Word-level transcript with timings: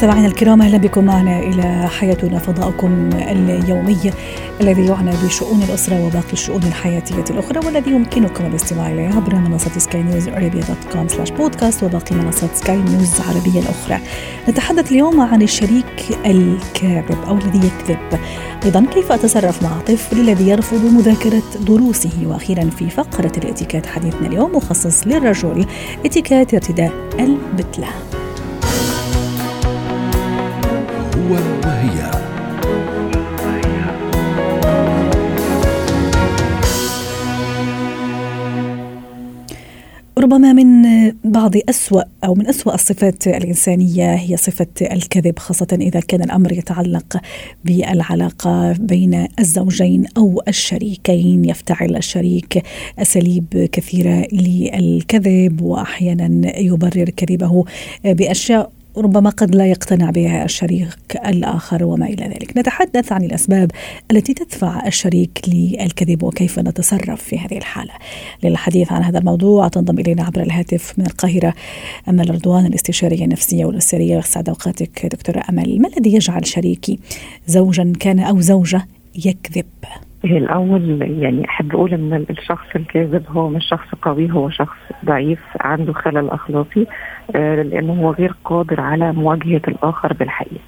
مستمعينا 0.00 0.26
الكرام 0.26 0.62
أهلا 0.62 0.78
بكم 0.78 1.04
معنا 1.04 1.38
إلى 1.38 1.88
حياتنا 1.88 2.38
فضاؤكم 2.38 3.10
اليومي 3.12 4.12
الذي 4.60 4.86
يعنى 4.86 5.10
بشؤون 5.24 5.62
الأسرة 5.62 6.06
وباقي 6.06 6.32
الشؤون 6.32 6.62
الحياتية 6.62 7.24
الأخرى 7.30 7.66
والذي 7.66 7.90
يمكنكم 7.90 8.46
الاستماع 8.46 8.90
اليه 8.90 9.08
عبر 9.08 9.34
منصة 9.34 9.78
سكاي 9.78 10.02
نيوز 10.02 10.28
ارابيا 10.28 10.60
dot 10.60 10.92
com 10.92 11.08
slash 11.08 11.30
podcast 11.30 11.82
وباقي 11.82 12.16
منصات 12.16 12.56
سكاي 12.56 12.76
نيوز 12.76 13.20
العربيه 13.20 13.60
الأخرى. 13.60 13.98
نتحدث 14.48 14.92
اليوم 14.92 15.20
عن 15.20 15.42
الشريك 15.42 16.18
الكاذب 16.26 17.18
أو 17.28 17.38
الذي 17.38 17.58
يكذب. 17.58 18.20
أيضا 18.64 18.86
كيف 18.94 19.12
أتصرف 19.12 19.62
مع 19.62 19.80
طفل 19.86 20.20
الذي 20.20 20.48
يرفض 20.48 20.84
مذاكرة 20.84 21.42
دروسه 21.66 22.26
وأخيرا 22.26 22.70
في 22.70 22.90
فقرة 22.90 23.32
الاتيكات 23.36 23.86
حديثنا 23.86 24.26
اليوم 24.26 24.56
مخصص 24.56 25.06
للرجل 25.06 25.66
اتيكات 26.04 26.54
ارتداء 26.54 26.92
البتلة. 27.18 27.88
هو 31.30 31.34
وهي. 31.34 32.10
ربما 40.18 40.52
من 40.52 40.82
بعض 41.24 41.50
أسوأ 41.68 42.02
أو 42.24 42.34
من 42.34 42.46
أسوأ 42.46 42.74
الصفات 42.74 43.26
الإنسانية 43.26 44.14
هي 44.14 44.36
صفة 44.36 44.66
الكذب 44.82 45.38
خاصة 45.38 45.66
إذا 45.72 46.00
كان 46.00 46.22
الأمر 46.22 46.52
يتعلق 46.52 47.20
بالعلاقة 47.64 48.72
بين 48.72 49.26
الزوجين 49.38 50.06
أو 50.16 50.42
الشريكين. 50.48 51.44
يفتعل 51.44 51.96
الشريك 51.96 52.62
أساليب 52.98 53.68
كثيرة 53.72 54.26
للكذب 54.32 55.62
وأحيانا 55.62 56.58
يبرر 56.58 57.10
كذبه 57.10 57.64
بأشياء 58.04 58.70
ربما 58.96 59.30
قد 59.30 59.54
لا 59.54 59.66
يقتنع 59.66 60.10
بها 60.10 60.44
الشريك 60.44 61.16
الآخر 61.26 61.84
وما 61.84 62.06
إلى 62.06 62.24
ذلك. 62.24 62.56
نتحدث 62.56 63.12
عن 63.12 63.24
الأسباب 63.24 63.70
التي 64.10 64.34
تدفع 64.34 64.86
الشريك 64.86 65.40
للكذب 65.48 66.22
وكيف 66.22 66.58
نتصرف 66.58 67.22
في 67.22 67.38
هذه 67.38 67.58
الحالة. 67.58 67.92
للحديث 68.42 68.92
عن 68.92 69.02
هذا 69.02 69.18
الموضوع 69.18 69.68
تنضم 69.68 69.98
إلينا 69.98 70.24
عبر 70.24 70.42
الهاتف 70.42 70.98
من 70.98 71.06
القاهرة 71.06 71.54
أمل 72.08 72.30
رضوان 72.30 72.66
الاستشارية 72.66 73.24
النفسية 73.24 73.64
والأسرية. 73.64 74.18
يسعد 74.18 74.48
أوقاتك 74.48 75.06
دكتورة 75.06 75.42
أمل. 75.50 75.80
ما 75.80 75.88
الذي 75.88 76.14
يجعل 76.14 76.46
شريكي 76.46 76.98
زوجا 77.46 77.92
كان 78.00 78.18
أو 78.18 78.40
زوجة 78.40 78.86
يكذب؟ 79.14 79.66
الأول 80.24 81.02
يعني 81.02 81.44
أحب 81.48 81.74
أقول 81.74 81.94
إن 81.94 82.24
الشخص 82.30 82.66
الكاذب 82.76 83.24
هو 83.28 83.48
مش 83.48 83.64
شخص 83.70 83.94
قوي 84.02 84.32
هو 84.32 84.50
شخص 84.50 84.76
ضعيف 85.04 85.40
عنده 85.60 85.92
خلل 85.92 86.30
أخلاقي 86.30 86.86
آه، 87.34 87.62
لأنه 87.62 87.92
هو 87.92 88.10
غير 88.10 88.34
قادر 88.44 88.80
على 88.80 89.12
مواجهة 89.12 89.62
الآخر 89.68 90.12
بالحقيقة. 90.12 90.62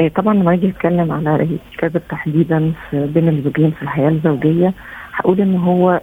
آه، 0.00 0.08
طبعا 0.08 0.34
لما 0.34 0.52
أجي 0.52 0.68
اتكلم 0.68 1.12
على 1.12 1.58
الكذب 1.72 2.02
تحديدا 2.08 2.72
بين 2.92 3.28
الزوجين 3.28 3.70
في 3.70 3.82
الحياة 3.82 4.08
الزوجية 4.08 4.74
هقول 5.16 5.40
إن 5.40 5.56
هو 5.56 6.00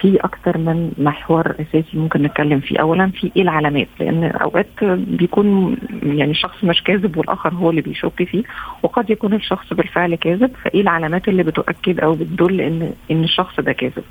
في 0.00 0.16
أكتر 0.20 0.58
من 0.58 0.92
محور 0.98 1.54
أساسي 1.60 1.98
ممكن 1.98 2.22
نتكلم 2.22 2.60
فيه. 2.60 2.78
اولا 2.80 3.10
في 3.10 3.30
إيه 3.36 3.42
العلامات؟ 3.42 3.88
لأن 4.00 4.24
أوقات 4.24 4.84
بيكون 4.84 5.76
يعني 6.02 6.30
الشخص 6.30 6.64
مش 6.64 6.82
كاذب 6.82 7.16
والآخر 7.16 7.54
هو 7.54 7.70
اللي 7.70 7.80
بيشك 7.80 8.24
فيه 8.24 8.42
وقد 8.82 9.10
يكون 9.10 9.34
الشخص 9.34 9.72
بالفعل 9.72 10.14
كاذب 10.14 10.50
فإيه 10.64 10.80
العلامات 10.80 11.28
اللي 11.28 11.42
بتؤكد 11.42 12.00
أو 12.00 12.14
بتدل 12.14 12.60
إن 12.60 12.92
إن 13.10 13.24
الشخص 13.24 13.60
ده 13.60 13.72
كاذب؟ 13.72 14.04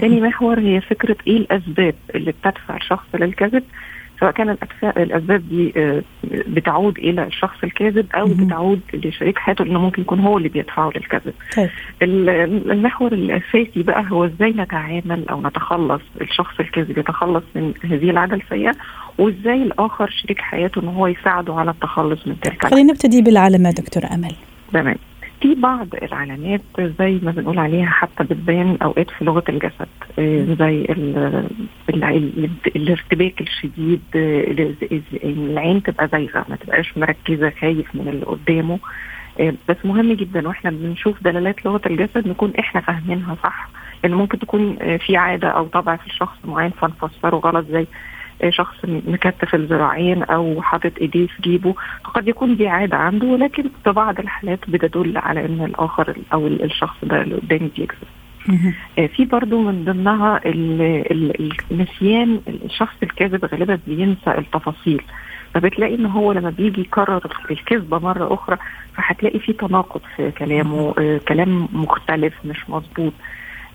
تاني 0.00 0.20
محور 0.20 0.58
هي 0.60 0.80
فكرة 0.80 1.16
إيه 1.26 1.36
الأسباب 1.36 1.94
اللي 2.14 2.32
بتدفع 2.32 2.76
الشخص 2.76 3.06
للكذب؟ 3.14 3.62
سواء 4.20 4.30
كان 4.32 4.56
الأسباب 4.96 5.48
دي 5.48 5.72
آه، 5.76 6.02
بتعود 6.24 6.98
إلى 6.98 7.26
الشخص 7.26 7.56
الكاذب 7.64 8.06
أو. 8.14 8.26
بتعود 8.26 8.80
لشريك 8.94 9.38
حياته 9.38 9.62
انه 9.62 9.80
ممكن 9.80 10.02
يكون 10.02 10.20
هو 10.20 10.38
اللي 10.38 10.48
بيدفعه 10.48 10.90
للكذب. 10.96 11.34
طيب. 11.56 11.70
ال- 12.02 12.70
المحور 12.70 13.12
الأساسي 13.12 13.82
بقى 13.82 14.04
هو 14.10 14.24
إزاي 14.24 14.50
نتعامل 14.50 15.28
أو 15.30 15.42
نتخلص 15.42 16.02
الشخص 16.20 16.60
الكاذب 16.60 16.98
يتخلص 16.98 17.42
من 17.54 17.74
هذه 17.84 18.10
العادة 18.10 18.36
السيئه 18.36 18.72
وإزاي 19.18 19.62
الآخر 19.62 20.10
شريك 20.10 20.40
حياته 20.40 20.80
إن 20.82 20.88
هو 20.88 21.06
يساعده 21.06 21.54
على 21.54 21.70
التخلص 21.70 22.26
من 22.26 22.40
تلك 22.40 22.54
العادة. 22.60 22.68
خلينا 22.76 22.92
نبتدي 22.92 23.22
بالعلامات 23.22 23.80
دكتورة 23.80 24.06
أمل 24.14 24.32
تمام 24.72 24.96
في 25.40 25.54
بعض 25.54 25.88
العلامات 26.02 26.60
زي 26.78 27.18
ما 27.22 27.30
بنقول 27.30 27.58
عليها 27.58 27.86
حتى 27.90 28.24
بتبان 28.24 28.76
أوقات 28.82 29.10
في 29.10 29.24
لغة 29.24 29.44
الجسد 29.48 29.88
آه، 30.18 30.44
زي 30.58 30.80
ال- 30.80 31.46
ال- 31.90 32.04
ال- 32.04 32.50
الارتباك 32.76 33.40
الشديد 33.40 34.00
ال- 34.14 34.76
ال- 34.92 35.02
العين 35.24 35.82
تبقى 35.82 36.08
زايغة 36.08 36.44
ما 36.48 36.56
تبقاش 36.56 36.98
مركزة 36.98 37.50
خايف 37.60 37.94
من 37.94 38.08
اللي 38.08 38.26
قدامه 38.26 38.78
آه، 39.40 39.54
بس 39.68 39.76
مهم 39.84 40.12
جدا 40.12 40.48
وإحنا 40.48 40.70
بنشوف 40.70 41.22
دلالات 41.22 41.66
لغة 41.66 41.80
الجسد 41.86 42.28
نكون 42.28 42.52
إحنا 42.58 42.80
فاهمينها 42.80 43.36
صح 43.42 43.68
لأن 44.04 44.14
ممكن 44.14 44.38
تكون 44.38 44.76
آه، 44.80 44.96
في 44.96 45.16
عادة 45.16 45.48
أو 45.48 45.66
طبع 45.66 45.96
في 45.96 46.06
الشخص 46.06 46.36
معين 46.44 46.70
فنفسره 46.70 47.36
غلط 47.36 47.66
زي 47.70 47.86
شخص 48.48 48.76
مكتف 48.84 49.54
الذراعين 49.54 50.22
أو 50.22 50.62
حاطط 50.62 50.92
إيديه 51.00 51.26
في 51.26 51.42
جيبه 51.42 51.74
فقد 52.04 52.28
يكون 52.28 52.56
دي 52.56 52.68
عادة 52.68 52.96
عنده 52.96 53.26
ولكن 53.26 53.64
في 53.84 53.92
بعض 53.92 54.18
الحالات 54.20 54.70
بتدل 54.70 55.18
على 55.18 55.44
إن 55.46 55.64
الآخر 55.64 56.16
أو 56.32 56.46
الشخص 56.46 56.96
ده 57.02 57.22
اللي 57.22 57.34
قدامي 57.34 57.70
بيكذب 57.76 58.08
في 59.16 59.24
برضو 59.24 59.62
من 59.62 59.84
ضمنها 59.84 60.40
ال- 60.46 61.12
ال- 61.12 61.52
النسيان 61.70 62.40
الشخص 62.64 62.94
الكاذب 63.02 63.44
غالبا 63.44 63.78
بينسى 63.86 64.30
التفاصيل 64.38 65.02
فبتلاقي 65.54 65.94
إن 65.94 66.06
هو 66.06 66.32
لما 66.32 66.50
بيجي 66.50 66.80
يكرر 66.80 67.20
الكذبة 67.50 67.98
مرة 67.98 68.34
أخرى 68.34 68.56
فهتلاقي 68.94 69.38
في 69.38 69.52
تناقض 69.52 70.00
في 70.16 70.30
كلامه 70.30 70.94
آه، 70.98 71.18
كلام 71.28 71.68
مختلف 71.72 72.34
مش 72.44 72.70
مظبوط. 72.70 73.12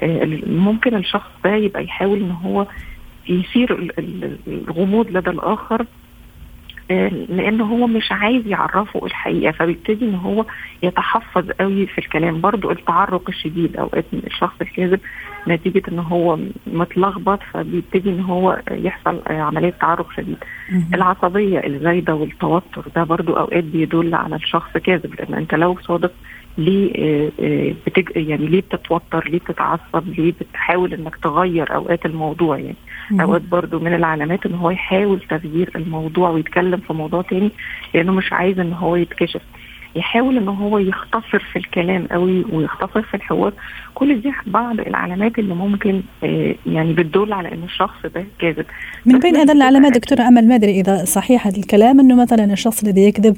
ال- 0.03 0.57
ممكن 0.59 0.95
الشخص 0.95 1.30
ده 1.44 1.56
يبقى 1.56 1.84
يحاول 1.84 2.19
إن 2.19 2.31
هو 2.31 2.68
يثير 3.30 3.74
ال- 3.80 4.00
ال- 4.00 4.38
الغموض 4.48 5.08
لدى 5.12 5.30
الآخر 5.30 5.86
آه، 6.92 7.08
لأن 7.30 7.62
هو 7.62 7.88
مش 7.88 8.12
عايز 8.12 8.48
يعرفه 8.48 9.06
الحقيقة 9.06 9.52
فبيبتدي 9.52 10.06
إن 10.06 10.16
هو 10.16 10.46
يتحفظ 10.84 11.52
قوي 11.52 11.86
في 11.88 11.98
الكلام 11.98 12.42
برضو 12.42 12.72
التعرق 12.72 13.30
الشديد 13.30 13.78
أوقات 13.78 14.06
من 14.14 14.22
الشخص 14.28 14.56
الكاذب 14.62 15.00
نتيجة 15.48 15.82
إن 15.92 16.00
هو 16.00 16.40
متلخبط 16.68 17.40
فبيبتدي 17.54 18.10
إن 18.10 18.20
هو 18.20 18.62
يحصل 18.72 19.22
عملية 19.28 19.70
تعرق 19.70 20.12
شديد. 20.18 20.38
العصبية 20.94 21.60
الزايدة 21.60 22.16
والتوتر 22.16 22.84
ده 22.96 23.04
برضو 23.04 23.34
أوقات 23.34 23.64
بيدل 23.64 24.16
على 24.16 24.36
الشخص 24.36 24.78
كاذب 24.78 25.14
لأن 25.20 25.34
أنت 25.34 25.56
لو 25.56 25.78
صادق 25.82 26.12
ليه 26.58 26.92
آه، 26.96 27.32
آه، 27.40 27.74
بتج... 27.88 28.10
يعني 28.16 28.46
ليه 28.48 28.62
بتتوتر 28.62 29.28
ليه 29.30 29.40
بتتعصب 29.40 30.08
ليه 30.18 30.34
بتحاول 30.42 30.94
إنك 30.94 31.16
تغير 31.16 31.76
أوقات 31.76 32.06
الموضوع 32.06 32.58
يعني. 32.58 32.76
أوقات 33.22 33.41
برضو 33.41 33.79
من 33.79 33.94
العلامات 33.94 34.46
إن 34.46 34.56
هو 34.56 34.69
يحاول 34.69 35.19
تغيير 35.29 35.72
الموضوع 35.75 36.29
ويتكلم 36.29 36.79
في 36.79 36.94
موضوع 36.94 37.22
تاني 37.22 37.51
لأنه 37.94 38.12
مش 38.12 38.34
عايز 38.34 38.59
إن 38.59 38.74
هو 38.74 38.96
يتكشف. 38.96 39.41
يحاول 39.96 40.38
إن 40.38 40.48
هو 40.48 40.78
يختصر 40.78 41.40
في 41.40 41.59
الكلام 41.59 42.08
قوي 42.12 42.46
ويختصر 42.52 43.02
في 43.02 43.14
الحوار 43.14 43.54
كل 43.94 44.22
دي 44.22 44.31
بعض 44.48 44.80
العلامات 44.80 45.40
اللي 45.40 45.54
ممكن 45.54 46.02
آه، 46.24 46.56
يعني 46.66 46.94
بتدل 46.94 47.34
على 47.34 47.52
إن 47.52 47.64
الشخص 47.64 48.06
ده 48.16 48.26
كاذب 48.40 48.66
من 49.06 49.20
بين 49.20 49.36
هذه 49.36 49.52
العلامات 49.52 49.92
بتبقى 49.92 50.00
دكتورة 50.00 50.28
أمل 50.28 50.48
ما 50.48 50.56
أدري 50.56 50.80
إذا 50.80 51.06
صحيح 51.06 51.48
هذا 51.48 51.58
الكلام 51.58 52.00
أنه 52.00 52.22
مثلا 52.22 52.54
الشخص 52.54 52.84
الذي 52.84 53.04
يكذب 53.04 53.38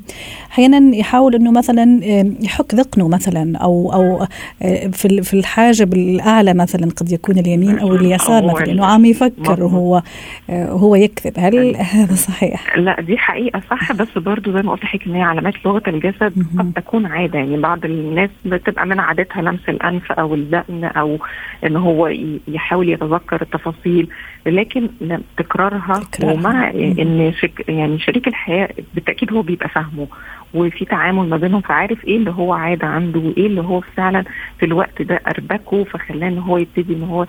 أحيانا 0.52 0.96
يحاول 0.96 1.35
أنه 1.35 1.52
مثلا 1.52 1.99
يحك 2.41 2.75
ذقنه 2.75 3.07
مثلا 3.07 3.57
أو 3.57 3.93
أو 3.93 4.28
آه، 4.61 4.87
في 4.87 5.22
في 5.22 5.34
الحاجب 5.34 5.93
الأعلى 5.93 6.53
مثلا 6.53 6.91
قد 6.91 7.11
يكون 7.11 7.40
اليمين 7.40 7.79
أو 7.79 7.96
اليسار 7.96 8.46
مثلا 8.46 8.72
أنه 8.72 8.85
عم 8.85 9.05
يفكر. 9.05 9.63
وهو 9.63 10.02
آه، 10.49 10.69
هو 10.69 10.96
يكذب 10.96 11.34
هل 11.37 11.75
هذا 11.75 12.16
صحيح؟ 12.16 12.78
لا 12.78 13.02
دي 13.02 13.17
حقيقة 13.17 13.61
صح 13.69 13.91
بس 13.91 14.17
برضو 14.17 14.52
زي 14.52 14.61
ما 14.61 14.72
قلت 14.72 14.84
لحضرتك 14.84 15.07
إن 15.07 15.16
هي 15.16 15.22
علامات 15.22 15.53
لغة 15.66 15.84
الجسد. 15.87 16.44
قد 16.59 16.73
تكون 16.75 17.05
عادة 17.05 17.39
يعني 17.39 17.57
بعض 17.57 17.85
الناس 17.85 18.29
بتبقى 18.45 18.85
من 18.87 18.99
عادتها 18.99 19.41
لمس 19.41 19.69
الأنف 19.69 20.11
أو 20.11 20.33
الدقن 20.33 20.83
أو 20.83 21.19
إن 21.65 21.75
هو 21.75 22.07
يحاول 22.47 22.89
يتذكر 22.89 23.41
التفاصيل 23.41 24.07
لكن 24.45 24.89
تكرارها 25.37 25.99
تكرارها. 26.11 26.33
ومع. 26.33 26.69
إن 26.71 27.33
شك 27.41 27.69
يعني 27.69 27.99
شريك 27.99 28.27
الحياة 28.27 28.69
بالتأكيد 28.95 29.33
هو 29.33 29.41
بيبقى 29.41 29.69
فاهمه 29.69 30.07
وفي 30.53 30.85
تعامل 30.85 31.29
ما 31.29 31.37
بينهم 31.37 31.61
فعارف 31.61 32.05
إيه 32.05 32.17
اللي 32.17 32.31
هو 32.31 32.53
عادة 32.53 32.87
عنده 32.87 33.19
وإيه 33.19 33.47
اللي 33.47 33.61
هو 33.61 33.81
فعلا 33.81 34.23
في 34.59 34.65
الوقت 34.65 35.01
ده 35.01 35.21
أربكه 35.27 35.83
فخلاه 35.83 36.27
إن 36.27 36.37
هو 36.39 36.57
يبتدي 36.57 36.93
إن 36.93 37.03
هو 37.03 37.25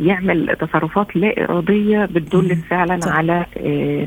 يعمل 0.00 0.56
تصرفات 0.60 1.16
لا 1.16 1.44
إرادية 1.44 2.04
بتدل. 2.04 2.56
فعلا. 2.56 2.98
على 3.06 3.46
آه، 3.56 4.06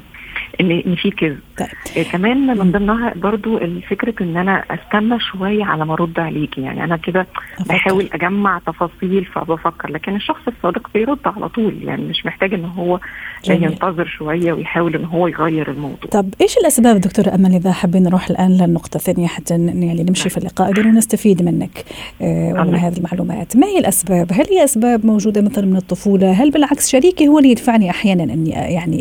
إن 0.61 0.71
إن 0.71 0.95
في 0.95 1.11
كذب. 1.11 1.39
طيب. 1.57 1.67
آه 1.97 2.03
كمان 2.11 2.57
من 2.57 2.71
ضمنها 2.71 3.13
برضو 3.15 3.59
فكره 3.89 4.23
إن 4.23 4.37
أنا 4.37 4.63
أستنى 4.71 5.19
شوية 5.19 5.63
على 5.65 5.85
ما 5.85 5.93
أرد 5.93 6.19
عليكي 6.19 6.61
يعني 6.61 6.83
أنا 6.83 6.97
كده 6.97 7.27
بحاول 7.69 8.09
أجمع 8.13 8.59
تفاصيل 8.65 9.25
فبفكر. 9.25 9.91
لكن 9.91 10.15
الشخص 10.15 10.41
الصادق 10.47 10.89
بيرد 10.93 11.19
على 11.25 11.49
طول. 11.49 11.83
يعني 11.83 12.03
مش 12.03 12.25
محتاج 12.25 12.53
إن 12.53 12.65
هو 12.65 12.99
جميل. 13.45 13.63
ينتظر 13.63 14.05
شوية 14.05 14.53
ويحاول 14.53 14.95
إن 14.95 15.05
هو 15.05 15.27
يغير 15.27 15.71
الموضوع. 15.71 16.09
طب 16.11 16.33
إيش 16.41 16.57
الأسباب 16.57 17.01
دكتورة 17.01 17.35
أمل 17.35 17.55
إذا 17.55 17.71
حابين 17.71 18.03
نروح 18.03 18.29
الآن 18.29 18.51
للنقطة 18.51 18.95
الثانية 18.95 19.27
حتى 19.27 19.53
يعني 19.53 20.03
نمشي 20.03 20.29
في 20.29 20.37
اللقاء؟ 20.37 20.79
ونستفيد 20.79 21.43
منك 21.43 21.85
آه 22.21 22.53
ومن 22.53 22.75
هذه 22.75 22.97
المعلومات. 22.97 23.57
ما 23.57 23.67
هي 23.67 23.79
الأسباب؟ 23.79 24.31
هل 24.31 24.45
هي 24.49 24.63
أسباب 24.63 25.05
موجودة 25.05 25.41
مثلا 25.41 25.65
من 25.65 25.77
الطفولة؟ 25.77 26.31
هل 26.31 26.51
بالعكس 26.51 26.89
شريكي 26.89 27.27
هو 27.27 27.39
اللي 27.39 27.51
يدفعني 27.51 27.89
أحيانا 27.89 28.23
أني 28.23 28.49
يعني 28.49 28.99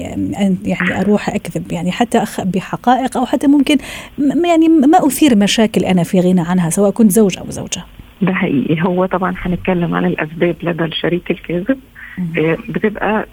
يعني 0.65 1.01
أروح 1.01 1.20
أكذب 1.29 1.73
يعني 1.73 1.93
حتى 1.93 2.19
اخبي 2.19 2.61
حقائق 2.61 3.17
أو 3.17 3.27
حتى 3.27 3.47
ممكن 3.47 3.77
يعني 4.45 4.69
ما 4.69 5.07
أثير 5.07 5.37
مشاكل 5.37 5.85
أنا 5.85 6.03
في 6.03 6.21
غنى 6.21 6.41
عنها 6.41 6.71
سواء 6.71 6.91
كنت 6.91 7.11
زوج 7.11 7.39
أو 7.39 7.45
زوجة. 7.49 7.85
ده 8.23 8.33
حقيقي. 8.33 8.83
هو 8.83 9.07
طبعا 9.07 9.35
هنتكلم 9.39 9.95
عن 9.95 10.05
الأسباب 10.05 10.57
لدى 10.63 10.85
الشريك 10.85 11.31
الكاذب. 11.31 11.79
بتبقى 12.69 13.27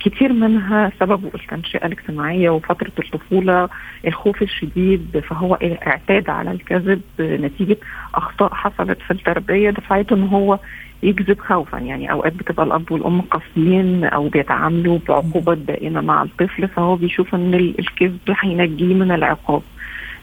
كتير 0.00 0.32
منها 0.32 0.92
سببه 1.00 1.30
التنشئة 1.34 1.86
الاجتماعية 1.86 2.50
وفترة 2.50 2.92
الطفولة 2.98 3.68
الخوف 4.06 4.42
الشديد 4.42 5.22
فهو 5.28 5.54
اعتاد 5.86 6.30
على 6.30 6.50
الكذب 6.50 7.00
نتيجة 7.20 7.76
أخطاء 8.14 8.54
حصلت 8.54 8.98
في 9.02 9.10
التربية 9.10 9.70
دفعته 9.70 10.14
إن 10.16 10.22
هو 10.22 10.58
يكذب 11.02 11.38
خوفا. 11.40 11.78
يعني 11.78 12.12
أوقات 12.12 12.32
بتبقى 12.32 12.66
الأب 12.66 12.92
والأم 12.92 13.20
قاسيين 13.20 14.04
أو 14.04 14.28
بيتعاملوا 14.28 14.98
بعقوبات 15.08 15.58
دائمة 15.58 16.00
مع 16.00 16.22
الطفل 16.22 16.68
فهو 16.68 16.96
بيشوف 16.96 17.34
إن 17.34 17.54
الكذب 17.54 18.18
هينجيه 18.40 18.94
من 18.94 19.12
العقاب. 19.12 19.62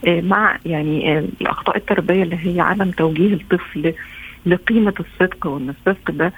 مع 0.07 0.57
يعني 0.65 1.19
الأخطاء 1.19 1.77
التربية 1.77 2.23
اللي 2.23 2.37
هي 2.41 2.61
عدم 2.61 2.91
توجيه 2.91 3.33
الطفل 3.33 3.93
لقيمة 4.45 4.93
الصدق 4.99 5.47
وإن 5.47 5.69
الصدق 5.69 6.11
ده 6.11 6.33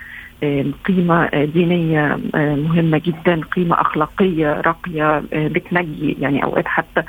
قيمة 0.85 1.29
دينية 1.45 2.19
مهمة 2.35 3.01
جدا 3.05 3.41
قيمة 3.55 3.81
أخلاقية 3.81 4.61
راقية 4.61 5.23
بتنجي. 5.33 6.17
يعني 6.19 6.43
أوقات 6.43 6.67
حتى 6.67 7.03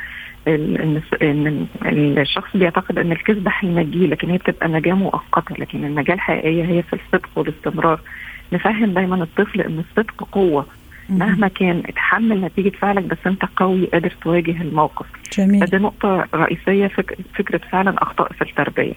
الشخص 2.18 2.56
بيعتقد 2.56 2.98
إن 2.98 3.12
الكذب 3.12 3.48
هينجيه 3.60 4.06
لكن 4.06 4.30
هي 4.30 4.38
بتبقى 4.38 4.68
نجاة 4.68 4.94
مؤقتة. 4.94 5.54
لكن 5.58 5.84
النجاه 5.84 6.14
الحقيقيه 6.14 6.64
هي 6.64 6.82
في 6.82 6.92
الصدق 6.92 7.28
والاستمرار. 7.36 8.00
نفهم 8.52 8.92
دايما 8.92 9.22
الطفل 9.22 9.60
إن 9.60 9.78
الصدق 9.88 10.28
قوة. 10.32 10.66
مهما 11.18 11.48
كان 11.48 11.82
اتحمل 11.86 12.40
نتيجة 12.40 12.72
فعلك 12.76 13.02
بس 13.04 13.18
انت 13.26 13.42
قوي 13.56 13.86
قادر 13.86 14.12
تواجه 14.22 14.62
الموقف. 14.62 15.06
جميل. 15.38 15.66
فدي 15.66 15.76
نقطة 15.76 16.24
رئيسية 16.34 16.86
فك... 16.86 17.16
فكرة 17.34 17.60
فعلا 17.70 18.02
أخطاء 18.02 18.32
في 18.32 18.42
التربية. 18.42 18.92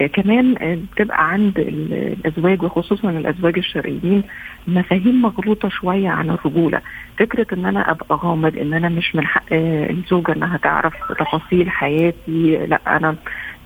آه 0.00 0.06
كمان 0.06 0.54
آه 0.60 0.78
بتبقى 0.94 1.30
عند 1.32 1.58
الأزواج 1.58 2.62
وخصوصا 2.62 3.10
الأزواج 3.10 3.58
الشرعيين 3.58 4.22
مفاهيم 4.68 5.22
مغلوطة 5.22 5.68
شوية 5.68 6.08
عن 6.08 6.30
الرجولة. 6.30 6.80
فكرة 7.18 7.46
إن 7.52 7.66
أنا 7.66 7.90
أبقى 7.90 8.16
غامض 8.16 8.58
إن 8.58 8.74
أنا 8.74 8.88
مش 8.88 9.16
من 9.16 9.26
حق 9.26 9.44
آه 9.52 9.90
الزوجة 9.90 10.32
إنها 10.32 10.56
تعرف 10.56 10.94
تفاصيل 11.18 11.70
حياتي 11.70 12.66
لأ 12.66 12.96
أنا 12.96 13.16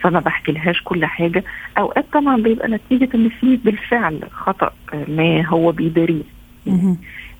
فما 0.01 0.21
بحكي 0.21 0.53
لهاش 0.53 0.83
كل 0.85 1.05
حاجة. 1.07 1.45
أوقات 1.79 2.05
طبعا 2.13 2.37
بيبقى 2.37 2.69
نتيجة 2.69 3.09
إن 3.15 3.29
في 3.29 3.57
بالفعل 3.57 4.21
خطأ 4.31 4.71
ما 5.09 5.47
هو 5.47 5.73
بيداريه 5.73 6.23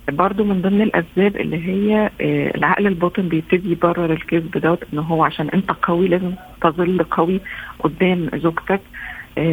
برضو 0.09 0.45
من 0.45 0.63
ضمن 0.63 0.83
الأسباب 0.83 1.37
اللي 1.37 1.69
هي 1.69 2.11
العقل 2.57 2.87
الباطن 2.87 3.29
بيبتدي 3.29 3.71
يبرر 3.73 4.13
الكذب 4.13 4.59
دوت 4.59 4.83
إن 4.93 4.99
هو 4.99 5.25
عشان 5.25 5.49
أنت 5.49 5.71
قوي 5.83 6.09
لازم 6.09 6.33
تظل 6.61 7.03
قوي 7.11 7.41
قدام 7.79 8.31
زوجتك. 8.35 8.81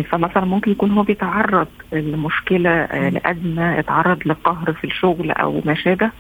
فمثلا 0.10 0.46
ممكن 0.46 0.72
يكون 0.72 0.92
هو 0.92 1.04
بيتعرض 1.04 1.68
لمشكلة 1.94 2.86
لأزمة 3.10 3.80
اتعرض 3.80 4.20
لقهر 4.26 4.74
في 4.74 4.84
الشغل 4.84 5.32
أو 5.32 5.62
ما 5.66 5.74
شابه 5.74 6.12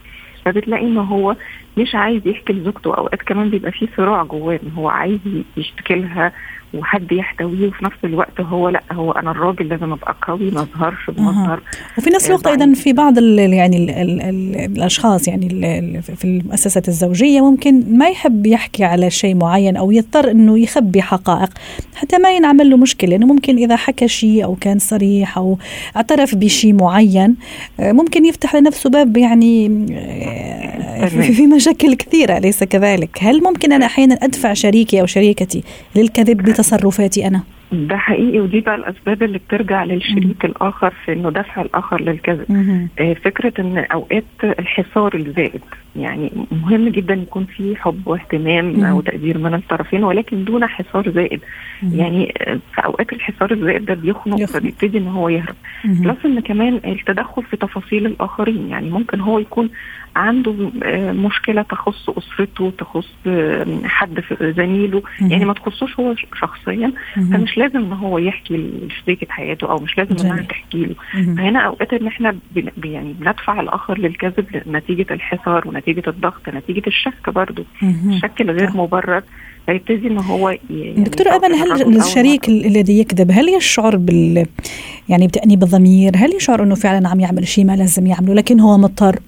فبتلاقي 0.45 0.83
إن 0.85 0.97
هو 0.97 1.35
مش 1.77 1.95
عايز 1.95 2.27
يحكي 2.27 2.53
لزوجته. 2.53 2.95
أوقات 2.95 3.21
كمان 3.21 3.49
بيبقى 3.49 3.71
في 3.71 3.87
صراع 3.97 4.23
جواه 4.23 4.59
إن 4.63 4.71
هو 4.71 4.89
عايز 4.89 5.19
يشتكي 5.57 5.95
لها 5.95 6.31
وحد 6.73 7.11
يحتويه 7.11 7.67
وفي 7.67 7.85
نفس 7.85 7.97
الوقت 8.03 8.41
هو 8.41 8.69
لأ 8.69 8.83
هو 8.91 9.11
أنا 9.11 9.31
الراجل 9.31 9.67
لازم 9.67 9.91
أبقى 9.91 10.15
قوي 10.21 10.51
ما 10.51 10.61
أظهرش 10.61 11.09
بمظهر. 11.09 11.59
وفي 11.97 12.09
نفس 12.09 12.27
الوقت 12.27 12.47
أيضا 12.47 12.73
في 12.73 12.93
بعض 12.93 13.17
ال 13.17 13.53
يعني 13.53 13.77
ال 13.77 13.89
ال 13.89 14.21
ال 14.21 14.55
الأشخاص 14.77 15.27
يعني 15.27 15.47
ال 15.47 16.01
في 16.01 16.25
المؤسسات 16.25 16.87
الزوجية 16.87 17.41
ممكن 17.41 17.97
ما 17.97 18.09
يحب 18.09 18.45
يحكي 18.45 18.83
على 18.83 19.09
شيء 19.09 19.35
معين 19.35 19.77
أو 19.77 19.91
يضطر 19.91 20.31
إنه 20.31 20.59
يخبي 20.59 21.01
حقائق 21.01 21.49
حتى 21.95 22.17
ما 22.17 22.35
ينعمل 22.35 22.69
له 22.69 22.77
مشكلة 22.77 23.09
لأنه 23.09 23.25
ممكن 23.25 23.57
إذا 23.57 23.75
حكى 23.75 24.07
شيء 24.07 24.43
أو 24.43 24.55
كان 24.55 24.79
صريح 24.79 25.37
أو 25.37 25.57
اعترف 25.95 26.35
بشيء 26.35 26.73
معين 26.73 27.35
ممكن 27.79 28.25
يفتح 28.25 28.55
لنفسه 28.55 28.89
باب 28.89 29.17
يعني 29.17 29.69
في 31.07 31.47
مشاكل 31.47 31.93
كثيرة 31.93 32.37
أليس 32.37 32.63
كذلك؟ 32.63 33.09
هل 33.21 33.43
ممكن 33.43 33.73
أنا 33.73 33.85
أحيانا 33.85 34.15
أدفع 34.15 34.53
شريكي 34.53 35.01
أو 35.01 35.05
شريكتي 35.05 35.63
للكذب 35.95 36.41
بتصرفاتي 36.63 37.27
أنا؟ 37.27 37.41
ده 37.71 37.97
حقيقي 37.97 38.39
ودي 38.39 38.59
بقى 38.59 38.75
الأسباب 38.75 39.23
اللي 39.23 39.37
بترجع 39.37 39.83
للشريك 39.83 40.45
الآخر 40.45 40.93
في 41.05 41.13
إنه 41.13 41.29
دفع 41.29 41.61
الآخر 41.61 42.01
للكذب. 42.01 42.45
آه 42.99 43.13
فكرة 43.13 43.53
إن 43.61 43.77
أوقات 43.77 44.23
الحصار 44.43 45.15
الزائد 45.15 45.61
يعني 45.95 46.31
مهم 46.51 46.89
جدا 46.89 47.13
يكون 47.13 47.45
في 47.45 47.75
حب 47.75 48.07
واهتمام 48.07 48.93
وتقدير 48.95 49.37
من 49.37 49.53
الطرفين 49.53 50.03
ولكن 50.03 50.43
دون 50.43 50.65
حصار 50.67 51.11
زائد. 51.11 51.39
يعني 51.93 52.33
في 52.75 52.85
أوقات 52.85 53.13
الحصار 53.13 53.51
الزائد 53.51 53.85
ده 53.85 53.93
بيخنق 53.93 54.45
فبيبتدي 54.45 54.97
إن 54.97 55.07
هو 55.07 55.29
يهرب. 55.29 55.55
بلس 55.83 56.25
إن 56.25 56.39
كمان 56.39 56.79
التدخل 56.85 57.43
في 57.43 57.57
تفاصيل 57.57 58.05
الآخرين 58.05 58.69
يعني 58.69 58.89
ممكن 58.89 59.19
هو 59.19 59.39
يكون 59.39 59.69
عنده 60.15 60.53
مشكلة 61.11 61.61
تخص 61.61 62.09
أسرته 62.09 62.71
تخص 62.77 63.09
حد 63.83 64.19
في 64.19 64.53
زميله. 64.57 65.01
يعني 65.21 65.45
ما 65.45 65.53
تخصوش 65.53 65.99
هو 65.99 66.15
شخصيا. 66.41 66.91
فمش 67.15 67.57
لازم 67.57 67.79
إن 67.79 67.93
هو 67.93 68.17
يحكي 68.17 68.57
لشريكة 68.57 69.27
حياته 69.29 69.69
أو 69.71 69.77
مش 69.79 69.97
لازم 69.97 70.15
إنها 70.25 70.41
تحكي 70.41 70.85
له. 70.85 70.95
فهنا 71.13 71.59
أوقات 71.59 71.93
إن 71.93 72.07
إحنا 72.07 72.35
يعني 72.83 73.13
بندفع 73.19 73.59
الآخر 73.61 73.97
للكذب 73.97 74.45
نتيجة 74.67 75.13
الحصار 75.13 75.67
ونتيجة 75.67 76.03
الضغط 76.07 76.49
نتيجة 76.49 76.83
الشك 76.87 77.29
برضه. 77.29 77.65
الشك 77.83 78.41
الغير 78.41 78.69
مبرر 78.77 79.21
فيبتدي 79.65 80.07
إن 80.07 80.17
هو 80.17 80.57
دكتور 80.97 81.29
امل 81.29 81.53
هل 81.53 81.97
الشريك 81.97 82.49
الذي 82.49 82.99
يكذب 82.99 83.31
هل 83.31 83.49
يشعر 83.49 83.95
بال 83.95 84.45
يعني 85.09 85.27
بتانيب 85.27 85.63
الضمير 85.63 86.11
هل 86.15 86.35
يشعر 86.35 86.63
إنه 86.63 86.75
فعلا 86.75 87.07
عم 87.09 87.19
يعمل 87.19 87.47
شيء 87.47 87.65
ما 87.65 87.75
لازم 87.75 88.07
يعمله؟ 88.07 88.33
لكن 88.33 88.59
هو 88.59 88.77
مضطر 88.77 89.19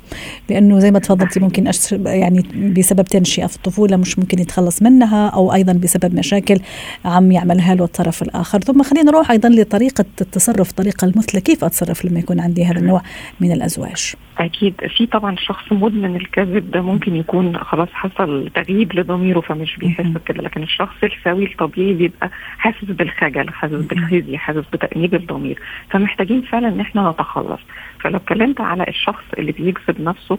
لأنه 0.50 0.79
زي 0.79 0.91
ما 0.91 1.00
تفضلتي 1.00 1.39
ممكن 1.39 1.72
يعني 2.05 2.41
بسبب 2.77 3.05
تنشئة 3.05 3.46
في 3.48 3.55
الطفولة 3.55 3.98
مش 3.98 4.20
ممكن 4.20 4.39
يتخلص 4.39 4.82
منها 4.82 5.27
أو 5.27 5.53
أيضا 5.53 5.74
بسبب 5.74 6.15
مشاكل 6.15 6.60
عم 7.05 7.32
يعملها 7.32 7.75
له 7.75 7.84
الطرف 7.84 8.22
الآخر. 8.22 8.60
ثم 8.60 8.84
خلينا 8.84 9.12
نروح 9.12 9.32
أيضا 9.32 9.50
لطريقة 9.50 10.05
التصرف 10.22 10.70
الطريقة 10.70 11.05
المثلى. 11.05 11.41
كيف 11.41 11.63
أتصرف 11.63 12.05
لما 12.05 12.20
يكون 12.20 12.39
عندي 12.39 12.65
هذا 12.65 12.79
النوع 12.79 13.01
من 13.39 13.51
الأزواج؟ 13.51 14.13
أكيد. 14.38 14.74
في 14.98 15.05
طبعا 15.05 15.36
شخص 15.39 15.72
مدمن 15.72 16.15
الكذب 16.15 16.72
ده 16.72 16.82
ممكن 16.82 17.15
يكون 17.15 17.58
خلاص 17.58 17.89
حصل 17.94 18.50
تغييب 18.55 18.94
لضميره 19.00 19.41
فمش 19.41 19.77
بيحس 19.77 20.17
كده 20.25 20.44
لكن 20.44 20.63
الشخص 20.63 20.96
السوي 21.03 21.46
الطبيعي 21.46 21.94
بيبقى 21.94 22.29
حاسس 22.58 22.86
بالخجل 22.86 23.50
حاسس 23.50 23.74
بالخزي 23.74 24.38
حاسس 24.38 24.63
بتأنيب 24.74 25.15
الضمير. 25.15 25.60
فمحتاجين 25.89 26.41
فعلا 26.41 26.67
إن 26.67 26.79
إحنا 26.79 27.10
نتخلص. 27.12 27.60
فلو 28.00 28.17
اتكلمت 28.17 28.62
على 28.62 28.86
الشخص 28.88 29.24
اللي 29.38 29.51
بيكذب 29.51 30.01
نفسه 30.01 30.38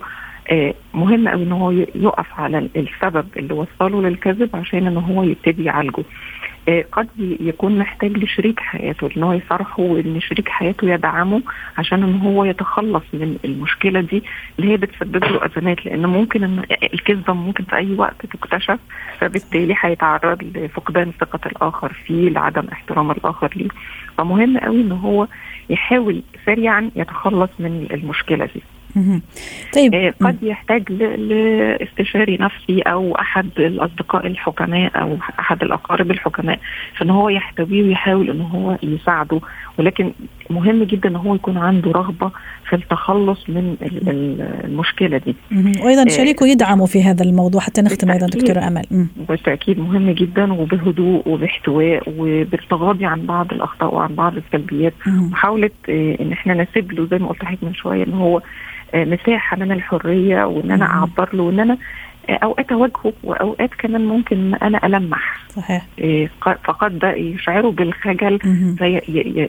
آه 0.50 0.75
مهم 0.95 1.28
قوي 1.28 1.42
إن 1.42 1.52
هو 1.52 1.71
يقف 1.71 2.40
على 2.40 2.68
السبب 2.76 3.26
اللي 3.37 3.54
وصله 3.54 4.02
للكذب 4.02 4.56
عشان 4.56 4.87
إن 4.87 4.97
هو 4.97 5.23
يبتدي 5.23 5.64
يعالجه. 5.64 6.04
قد 6.92 7.08
يكون 7.40 7.78
محتاج 7.78 8.18
لشريك 8.18 8.61
حياته 8.61 9.11
إن 9.16 9.23
هو 9.23 9.32
يصارحه 9.32 9.82
وإن 9.82 10.20
شريك 10.20 10.49
حياته 10.49 10.90
يدعمه 10.90 11.42
عشان 11.78 12.02
إن 12.02 12.18
هو 12.20 12.44
يتخلص 12.44 13.02
من 13.12 13.38
المشكلة 13.44 14.00
دي 14.00 14.23
اللي 14.58 14.73
هي 14.73 14.76
بتسبب 14.76 15.25
له 15.25 15.46
أزمات. 15.46 15.87
لأن 15.87 16.06
ممكن 16.06 16.44
إن 16.44 16.64
الكذبة 16.94 17.32
ممكن 17.32 17.64
في 17.64 17.76
أي 17.76 17.94
وقت 17.94 18.26
تكتشف 18.26 18.78
فبالتالي 19.18 19.75
هيتعرض 19.80 20.42
لفقدان 20.56 21.12
ثقه 21.20 21.40
الآخر 21.46 21.92
فيه 21.92 22.28
لعدم 22.30 22.68
احترام 22.73 23.11
الآخر 23.11 23.50
ليه. 23.56 23.68
فمهم 24.18 24.58
قوي 24.58 24.80
إن 24.80 24.92
هو 24.92 25.26
يحاول 25.70 26.23
سريعا 26.46 26.90
يتخلص 26.96 27.50
من 27.58 27.87
المشكلة 27.90 28.44
دي. 28.54 28.62
طيب. 29.75 29.95
آه، 29.95 30.14
قد 30.21 30.43
يحتاج 30.43 30.93
لاستشاري 30.93 32.37
نفسي 32.40 32.83
أو 32.83 33.14
أحد 33.14 33.50
الأصدقاء 33.59 34.26
الحكماء 34.26 35.00
أو 35.00 35.19
أحد 35.40 35.62
الأقارب 35.62 36.11
الحكماء 36.11 36.59
فإن 36.97 37.11
هو 37.11 37.28
يحتويه 37.28 37.83
ويحاول 37.83 38.31
إن 38.31 38.40
هو 38.40 38.78
يساعده. 38.83 39.40
ولكن 39.78 40.12
مهم 40.50 40.85
جدا 40.85 41.09
إن 41.09 41.16
هو 41.16 41.35
يكون 41.35 41.56
عنده 41.59 41.90
رغبة 41.90 42.30
في 42.68 42.76
التخلص 42.76 43.50
من 43.50 43.76
المشكلة 44.64 45.18
دي. 45.18 45.37
وأيضا 45.83 46.02
آه، 46.02 46.09
شريكه 46.09 46.47
يدعمه 46.47 46.87
في 46.87 47.02
هذا 47.02 47.25
الموضوع 47.25 47.61
حتى 47.61 47.83
نختم 47.83 48.11
أيضا 48.11 48.26
دكتورة 48.26 48.66
أمل. 48.66 49.06
بالتأكيد 49.28 49.78
مهم 49.78 50.11
جدا 50.11 50.52
وبهدوء 50.52 51.28
وباحتواء 51.28 52.02
وبالتغاضي 52.18 53.06
عن 53.06 53.26
بعض 53.26 53.52
الأخطاء 53.52 53.95
وعن 53.95 54.14
بعض 54.14 54.33
السلبيات. 54.37 54.92
محاولة 55.06 55.71
آه، 55.88 56.16
إن 56.21 56.33
إحنا 56.33 56.54
نسيب 56.54 56.92
له 56.92 57.06
زي 57.11 57.18
ما 57.18 57.28
قلت 57.28 57.42
لحضرتك 57.42 57.64
من 57.64 57.75
شوية 57.75 58.04
إن 58.04 58.12
هو 58.14 58.42
آه، 58.95 59.04
مساحة 59.04 59.56
من 59.56 59.73
الحرية 59.73 60.45
وإن 60.45 60.71
أنا 60.71 60.85
أعبر 60.85 61.28
له 61.37 61.42
وإن 61.42 61.61
أنا 61.61 61.78
أوقات 62.30 62.73
أواجهه 62.73 63.12
وأوقات 63.25 63.71
كمان 63.78 64.04
ممكن 64.04 64.54
أنا 64.54 64.87
ألمح. 64.87 65.47
صحيح. 65.56 65.87
فقد 66.64 66.99
ده 66.99 67.12
يشعره 67.12 67.71
بالخجل 67.71 68.38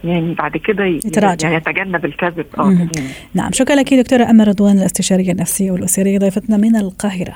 يعني 0.03 0.34
بعد 0.34 0.57
كده 0.57 0.86
يتراجع. 0.86 1.50
يعني 1.50 1.63
يتجنب 1.67 2.05
الكذب. 2.05 2.46
آه. 2.60 2.88
نعم 3.34 3.51
شكرا 3.51 3.75
لك 3.75 3.93
دكتورة 3.93 4.24
امل 4.29 4.48
رضوان 4.48 4.77
الاستشارية 4.77 5.31
النفسية 5.31 5.72
والأسرية 5.72 6.19
ضيفتنا 6.19 6.57
من 6.57 6.75
القاهرة. 6.75 7.36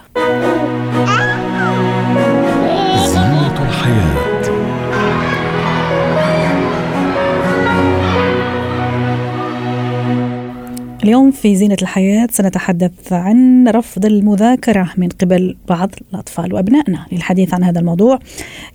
اليوم 11.04 11.32
في 11.32 11.56
زينة 11.56 11.78
الحياة 11.82 12.28
سنتحدث 12.32 13.14
عن 13.14 13.68
رفض 13.68 14.06
المذاكرة 14.06 14.90
من 14.98 15.10
قبل 15.10 15.58
بعض 15.70 15.90
الأطفال 16.12 16.54
وأبنائنا 16.54 17.06
للحديث 17.12 17.54
عن 17.54 17.64
هذا 17.64 17.80
الموضوع. 17.80 18.20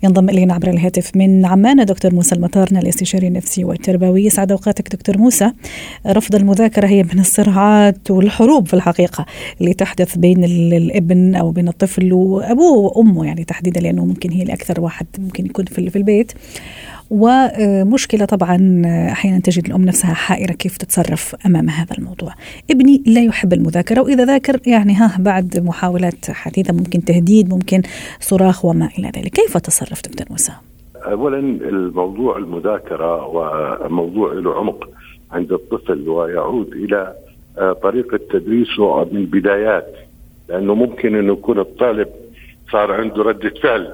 ينضم 0.02 0.28
إلينا 0.28 0.54
عبر 0.54 0.70
الهاتف 0.70 1.16
من 1.16 1.46
عمان 1.46 1.84
دكتور 1.84 2.14
موسى 2.14 2.34
المطارنا 2.34 2.80
الاستشاري 2.80 3.26
النفسي 3.26 3.64
والتربوي. 3.64 4.24
يسعد 4.24 4.52
أوقاتك 4.52 4.92
دكتور 4.92 5.18
موسى. 5.18 5.52
رفض 6.06 6.34
المذاكرة 6.34 6.86
هي 6.86 7.02
من 7.02 7.18
الصراعات 7.20 8.10
والحروب 8.10 8.68
في 8.68 8.74
الحقيقة 8.74 9.26
اللي 9.60 9.74
تحدث 9.74 10.16
بين 10.16 10.44
الابن 10.44 11.34
أو 11.34 11.50
بين 11.50 11.68
الطفل 11.68 12.12
وأبوه 12.12 12.78
وأمه 12.78 13.26
يعني 13.26 13.44
تحديدا 13.44 13.80
لأنه 13.80 14.04
ممكن 14.04 14.30
هي 14.30 14.42
الأكثر 14.42 14.80
واحد 14.80 15.06
ممكن 15.18 15.46
يكون 15.46 15.64
في 15.64 15.96
البيت. 15.96 16.32
ومشكلة 17.10 18.24
طبعا 18.24 18.82
أحيانا 19.12 19.40
تجد 19.40 19.66
الأم 19.66 19.84
نفسها 19.84 20.14
حائرة 20.14 20.52
كيف 20.52 20.76
تتصرف 20.76 21.34
أمام 21.46 21.70
هذا 21.70 21.94
الموضوع. 21.98 22.32
ابني 22.70 23.02
لا 23.06 23.22
يحب 23.24 23.52
المذاكرة 23.52 24.00
وإذا 24.00 24.24
ذاكر 24.24 24.60
يعني 24.66 24.94
ها 24.94 25.16
بعد 25.18 25.58
محاولات 25.58 26.30
حديثة 26.30 26.74
ممكن 26.74 27.04
تهديد 27.04 27.50
ممكن 27.50 27.82
صراخ 28.20 28.64
وما 28.64 28.88
إلى 28.98 29.12
ذلك. 29.16 29.30
كيف 29.30 29.56
تصرف 29.56 30.02
دكتور 30.02 30.26
موسى؟ 30.30 30.52
اولا 30.96 31.38
الموضوع 31.38 32.36
المذاكرة 32.36 33.26
وموضوع 33.26 34.32
له 34.32 34.54
عمق 34.54 34.88
عند 35.32 35.52
الطفل 35.52 36.08
ويعود 36.08 36.72
إلى 36.72 37.14
طريقة 37.82 38.20
تدريسه 38.32 39.04
من 39.04 39.16
البدايات 39.16 39.94
لأنه 40.48 40.74
ممكن 40.74 41.14
انه 41.14 41.32
يكون 41.32 41.58
الطالب 41.58 42.08
صار 42.72 42.92
عنده 42.92 43.22
ردة 43.22 43.52
فعل. 43.62 43.92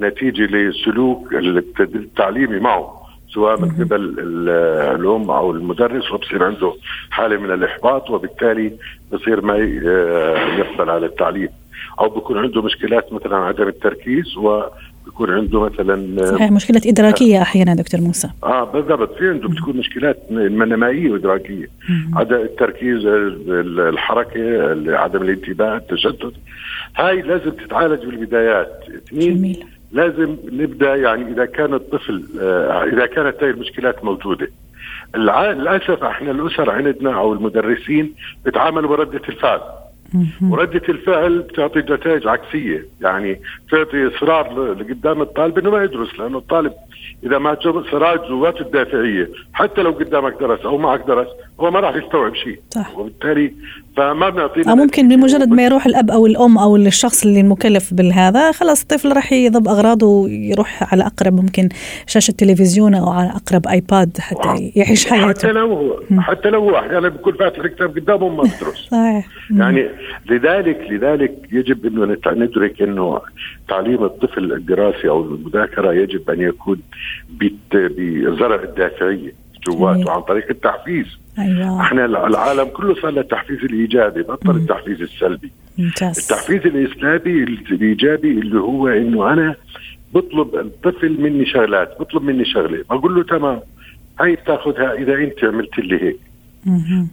نتيجة 0.00 0.42
لسلوك 0.42 1.34
التعليمي 1.80 2.58
معه 2.60 3.02
سواء 3.34 3.60
من 3.60 3.70
قبل 3.70 4.14
الأم 4.20 5.30
أو 5.30 5.50
المدرس 5.50 6.12
وبصير 6.12 6.44
عنده 6.44 6.74
حالة 7.10 7.36
من 7.36 7.50
الإحباط 7.50 8.10
وبالتالي 8.10 8.72
بصير 9.12 9.40
ما 9.40 9.56
يقبل 9.56 10.90
على 10.90 11.06
التعليم. 11.06 11.48
أو 12.00 12.08
بيكون 12.08 12.38
عنده 12.38 12.62
مشكلات 12.62 13.12
مثلا 13.12 13.36
عدم 13.36 13.68
التركيز 13.68 14.36
و 14.36 14.62
بيكون 15.04 15.30
عنده 15.30 15.60
مثلا 15.60 16.26
صحيح 16.26 16.52
مشكلة 16.52 16.80
إدراكية 16.86 17.42
أحيانا 17.42 17.74
دكتور 17.74 18.00
موسى. 18.00 18.28
آه 18.44 18.64
بالضبط. 18.64 19.18
في 19.18 19.28
عنده 19.28 19.48
بتكون 19.48 19.76
مشكلات 19.76 20.18
نمائية 20.30 21.10
وإدراكية. 21.10 21.68
عدم 22.14 22.36
التركيز 22.36 23.06
الحركة 23.78 24.40
عدم 24.96 25.22
الانتباه 25.22 25.76
التشتت. 25.76 26.32
هاي 26.96 27.22
لازم 27.22 27.50
تتعالج 27.50 28.04
بالبدايات. 28.06 28.84
اثنين 28.94 29.36
جميل. 29.36 29.64
لازم 29.92 30.36
نبدأ 30.52 30.96
يعني 30.96 31.32
إذا 31.32 31.44
كان 31.44 31.74
الطفل 31.74 32.24
آه، 32.40 32.84
إذا 32.84 33.06
كانت 33.06 33.42
هذه 33.42 33.50
المشكلات 33.50 34.04
موجودة. 34.04 34.48
للأسف 35.16 36.04
إحنا 36.04 36.30
الأسر 36.30 36.70
عندنا 36.70 37.14
أو 37.14 37.32
المدرسين 37.32 38.14
بيتعاملوا 38.44 38.96
بردة 38.96 39.20
الفعل. 39.28 39.60
وردة 40.42 40.82
الفعل 40.88 41.38
بتعطي 41.38 41.78
نتائج 41.78 42.26
عكسية. 42.26 42.86
يعني 43.00 43.40
بتعطي 43.68 44.06
إصرار 44.06 44.74
لقدام 44.74 45.22
الطالب 45.22 45.58
إنه 45.58 45.70
ما 45.70 45.84
يدرس 45.84 46.18
لأنه 46.18 46.38
الطالب 46.38 46.72
إذا 47.24 47.38
ما 47.38 47.56
صراع 47.90 48.14
جواته 48.14 48.60
الدافعية. 48.60 49.30
حتى 49.52 49.82
لو 49.82 49.90
قدامك 49.90 50.40
درس 50.40 50.60
أو 50.60 50.78
معك 50.78 51.06
درس 51.06 51.28
هو 51.60 51.70
ما 51.70 51.80
راح 51.80 51.96
يستوعب 51.96 52.34
شيء. 52.34 52.60
صح. 52.70 52.98
وبالتالي 52.98 53.52
فما 53.96 54.30
بنعطيه 54.30 54.74
ممكن 54.74 55.08
بمجرد 55.08 55.48
ما 55.48 55.64
يروح 55.64 55.86
الأب 55.86 56.10
أو 56.10 56.26
الأم 56.26 56.58
أو 56.58 56.76
الشخص 56.76 57.26
اللي 57.26 57.40
المكلف 57.40 57.94
بالهذا 57.94 58.52
خلاص 58.52 58.82
الطفل 58.82 59.12
راح 59.12 59.32
يضب 59.32 59.68
أغراضه 59.68 60.06
ويروح 60.06 60.92
على 60.94 61.06
أقرب 61.06 61.32
ممكن 61.32 61.68
شاشة 62.06 62.32
تلفزيون 62.32 62.94
أو 62.94 63.08
على 63.08 63.30
أقرب 63.30 63.66
ايباد 63.66 64.18
حتى 64.20 64.72
يعيش 64.76 65.06
حياته. 65.06 65.28
حتى 65.28 65.52
لو 65.52 65.74
هو 65.74 66.00
حتى 66.20 66.50
لو 66.50 66.60
هو 66.60 66.78
أحيانا 66.78 67.08
بيكون 67.08 67.32
فاتح 67.34 67.58
الكتاب 67.58 67.98
قدامه 67.98 68.28
ما 68.28 68.42
بدرس 68.42 68.88
صحيح. 68.90 69.26
يعني 69.50 69.88
لذلك 70.30 70.86
لذلك 70.90 71.32
يجب 71.52 71.86
إنه 71.86 72.16
ندرك 72.26 72.82
إنه 72.82 73.20
تعليم 73.68 74.04
الطفل 74.04 74.52
الدراسي 74.52 75.08
أو 75.08 75.20
المذاكرة 75.20 75.92
يجب 75.92 76.30
أن 76.30 76.40
يكون 76.40 76.80
بزرع 77.40 78.62
الدافعية 78.62 79.32
جواته 79.66 79.98
أيوة. 79.98 80.12
عن 80.12 80.20
طريق 80.20 80.46
التحفيز. 80.50 81.06
أيوة. 81.38 81.80
إحنا 81.80 82.04
العالم 82.04 82.64
كله 82.64 82.94
صار 82.94 83.10
له 83.10 83.20
التحفيز 83.20 83.58
الإيجابي 83.64 84.22
بطل 84.22 84.56
التحفيز 84.56 85.02
السلبي. 85.02 85.52
ممتاز. 85.78 86.18
التحفيز 86.18 86.66
الإسلامي 86.66 87.42
الإيجابي 87.70 88.30
اللي 88.30 88.60
هو 88.60 88.88
إنه 88.88 89.32
أنا 89.32 89.54
بطلب 90.14 90.54
الطفل 90.54 91.20
مني 91.20 91.46
شغلات 91.46 92.00
بطلب 92.00 92.22
مني 92.22 92.44
شغلة. 92.44 92.84
بقول 92.90 93.14
له 93.14 93.22
تمام 93.22 93.60
هاي 94.20 94.34
بتاخذها 94.36 94.92
إذا 94.92 95.14
أنت 95.14 95.44
عملت 95.44 95.78
لي 95.78 96.02
هيك. 96.02 96.16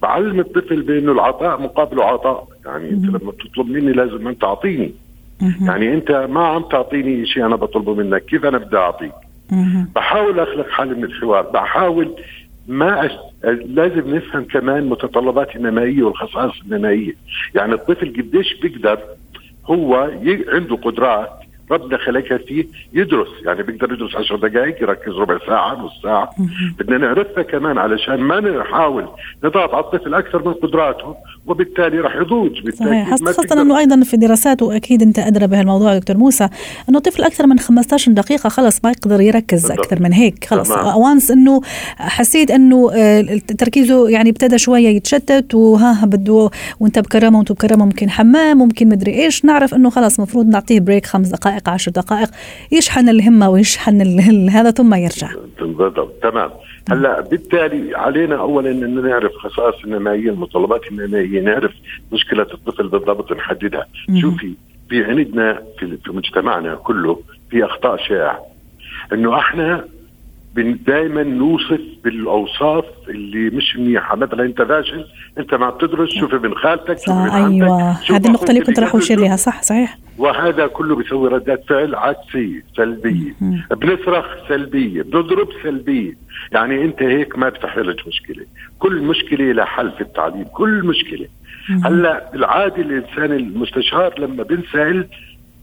بعلم 0.02 0.40
الطفل 0.40 0.82
بأنه 0.82 1.12
العطاء 1.12 1.62
مقابله 1.62 2.06
عطاء. 2.06 2.48
يعني 2.66 2.90
أنت 2.90 3.06
لما 3.06 3.32
تطلب 3.32 3.68
مني 3.70 3.92
لازم 3.92 4.28
أنت 4.28 4.42
تعطيني. 4.42 4.94
يعني 5.62 5.94
أنت 5.94 6.12
ما 6.12 6.48
عم 6.48 6.64
تعطيني 6.64 7.26
شيء 7.26 7.46
أنا 7.46 7.56
بطلبه 7.56 7.96
منك 7.96 8.26
كيف 8.26 8.46
أنا 8.46 8.58
بدي 8.58 8.78
أعطيك؟ 8.78 9.12
بحاول 9.96 10.40
أخلق 10.40 10.70
حل 10.70 10.98
من 10.98 11.04
الحوار 11.04 11.42
بحاول 11.42 12.16
ما 12.68 13.06
أش... 13.06 13.12
لازم 13.66 14.16
نفهم 14.16 14.44
كمان 14.44 14.90
متطلبات 14.90 15.56
النمائية 15.56 16.04
والخصائص 16.04 16.62
النمائية. 16.66 17.14
يعني 17.56 17.74
الطفل 17.74 18.14
قديش 18.18 18.54
بيقدر 18.62 19.00
هو 19.66 20.10
ي... 20.24 20.46
عنده 20.48 20.76
قدرات 20.76 21.30
ربنا 21.72 21.98
خلقها 21.98 22.38
فيه 22.38 22.66
يدرس. 22.94 23.28
يعني 23.46 23.64
بيقدر 23.64 23.94
يدرس 23.94 24.16
10 24.16 24.38
دقائق 24.38 24.82
يركز 24.82 25.14
ربع 25.14 25.38
ساعة 25.48 25.74
نص 25.82 26.02
ساعة. 26.04 26.30
بدنا 26.80 26.98
نعرفها 26.98 27.44
كمان 27.44 27.78
علشان 27.78 28.20
ما 28.20 28.40
نحاول 28.40 29.08
نضغط 29.44 29.74
على 29.74 29.84
الطفل 29.84 30.14
أكثر 30.14 30.48
من 30.48 30.54
قدراته. 30.54 31.16
وبالتالي 31.48 32.00
راح 32.00 32.16
يضوج 32.16 32.62
بالتالي 32.62 33.06
خاصة 33.06 33.62
إنه 33.62 33.78
أيضا 33.80 34.04
في 34.04 34.18
دراسات 34.18 34.62
وأكيد 34.62 35.02
أنت 35.02 35.20
أدرى 35.20 35.48
بهالموضوع 35.48 35.98
دكتور 35.98 36.18
موسى 36.18 36.50
إنه 36.90 37.00
طفل 37.00 37.24
أكثر 37.24 37.48
من 37.48 37.60
15 37.60 38.12
دقيقة 38.12 38.50
خلص 38.50 38.80
ما 38.84 38.92
يقدر 38.92 39.22
يركز 39.22 39.62
بالضبط. 39.62 39.80
أكثر 39.80 40.02
من 40.02 40.14
هيك 40.14 40.46
خلص 40.46 40.72
وانس 40.72 41.32
إنه 41.32 41.62
حسيت 41.98 42.52
إنه 42.52 42.92
آه، 42.94 43.40
تركيزه 43.58 44.10
يعني 44.10 44.30
ابتدى 44.30 44.58
شوية 44.58 44.88
يتشتت 44.88 45.56
وها 45.56 46.06
بده 46.06 46.50
وأنت 46.80 47.00
بكرامة 47.00 47.38
وانت 47.38 47.52
بكرامة 47.52 47.86
ممكن 47.86 48.10
حمام 48.10 48.58
ممكن 48.58 48.90
مدري 48.90 49.24
إيش 49.24 49.46
نعرف 49.46 49.74
إنه 49.74 49.90
خلص 49.90 50.18
المفروض 50.18 50.46
نعطيه 50.46 50.80
بريك 50.80 51.06
خمس 51.06 51.28
دقائق 51.28 51.70
عشر 51.70 51.92
دقائق 51.92 52.30
يشحن 52.72 53.10
الهمة 53.10 53.50
ويشحن 53.50 54.20
هذا 54.50 54.72
ثم 54.72 54.94
يرجع. 54.94 55.30
بالضبط. 55.60 56.14
تمام. 56.24 56.50
هلا 56.92 57.22
بالتالي 57.22 57.96
علينا 57.96 58.36
اولا 58.36 58.72
إن 58.72 59.02
نعرف 59.10 59.32
خصائص 59.36 59.84
النمائيه 59.84 60.30
المتطلبات 60.30 60.82
النمائيه 60.92 61.42
نعرف 61.42 61.72
مشكلة 62.12 62.48
الطفل 62.54 62.88
بالضبط 62.88 63.32
نحددها. 63.32 63.88
شوفي 64.22 64.54
في 64.90 65.04
عندنا 65.04 65.64
في, 65.80 65.98
في 65.98 66.12
مجتمعنا 66.12 66.76
كله 66.76 67.22
في 67.50 67.66
أخطاء 67.66 67.98
شائعة. 67.98 68.46
إنه 69.14 69.38
إحنا 69.40 69.86
دائما 70.56 71.24
نوصف 71.24 71.82
بالأوصاف 72.04 72.86
اللي 73.10 73.50
مش 73.50 73.78
منيحة. 73.78 74.16
مثلا 74.16 74.44
أنت 74.46 74.62
فاشل 74.62 75.06
أنت 75.38 75.56
ما 75.56 75.70
بتدرس 75.70 76.10
شوف 76.10 76.34
ابن 76.34 76.54
خالتك 76.54 76.98
شوف 76.98 77.16
ابن 77.16 77.30
أيوه. 77.30 77.92
هذه 77.92 78.28
النقطة 78.28 78.50
اللي 78.50 78.62
كنت 78.62 78.80
راح 78.80 78.96
أشير 78.96 79.20
لها 79.20 79.36
صح 79.36 79.62
صحيح. 79.62 79.98
وهذا 80.18 80.68
كله 80.68 80.96
بيسوي 80.96 81.30
ردات 81.30 81.64
فعل 81.70 81.96
عكسية 81.96 82.64
سلبية. 82.78 83.36
بنصرخ 83.72 84.26
سلبية 84.50 85.02
بنضرب 85.02 85.48
سلبية. 85.64 86.18
يعني 86.52 86.86
أنت 86.86 87.04
هيك 87.04 87.38
ما 87.38 87.50
بتحلج 87.50 88.00
مشكلة. 88.08 88.46
كل 88.80 89.02
مشكلة 89.02 89.52
لها 89.52 89.66
حل 89.66 89.92
في 89.92 90.02
التعليم 90.02 90.44
كل 90.44 90.86
مشكلة. 90.86 91.28
هلأ 91.86 92.30
بالعاده 92.34 92.82
الإنسان 92.82 93.32
المستشار 93.32 94.20
لما 94.20 94.44
بنسال 94.44 95.08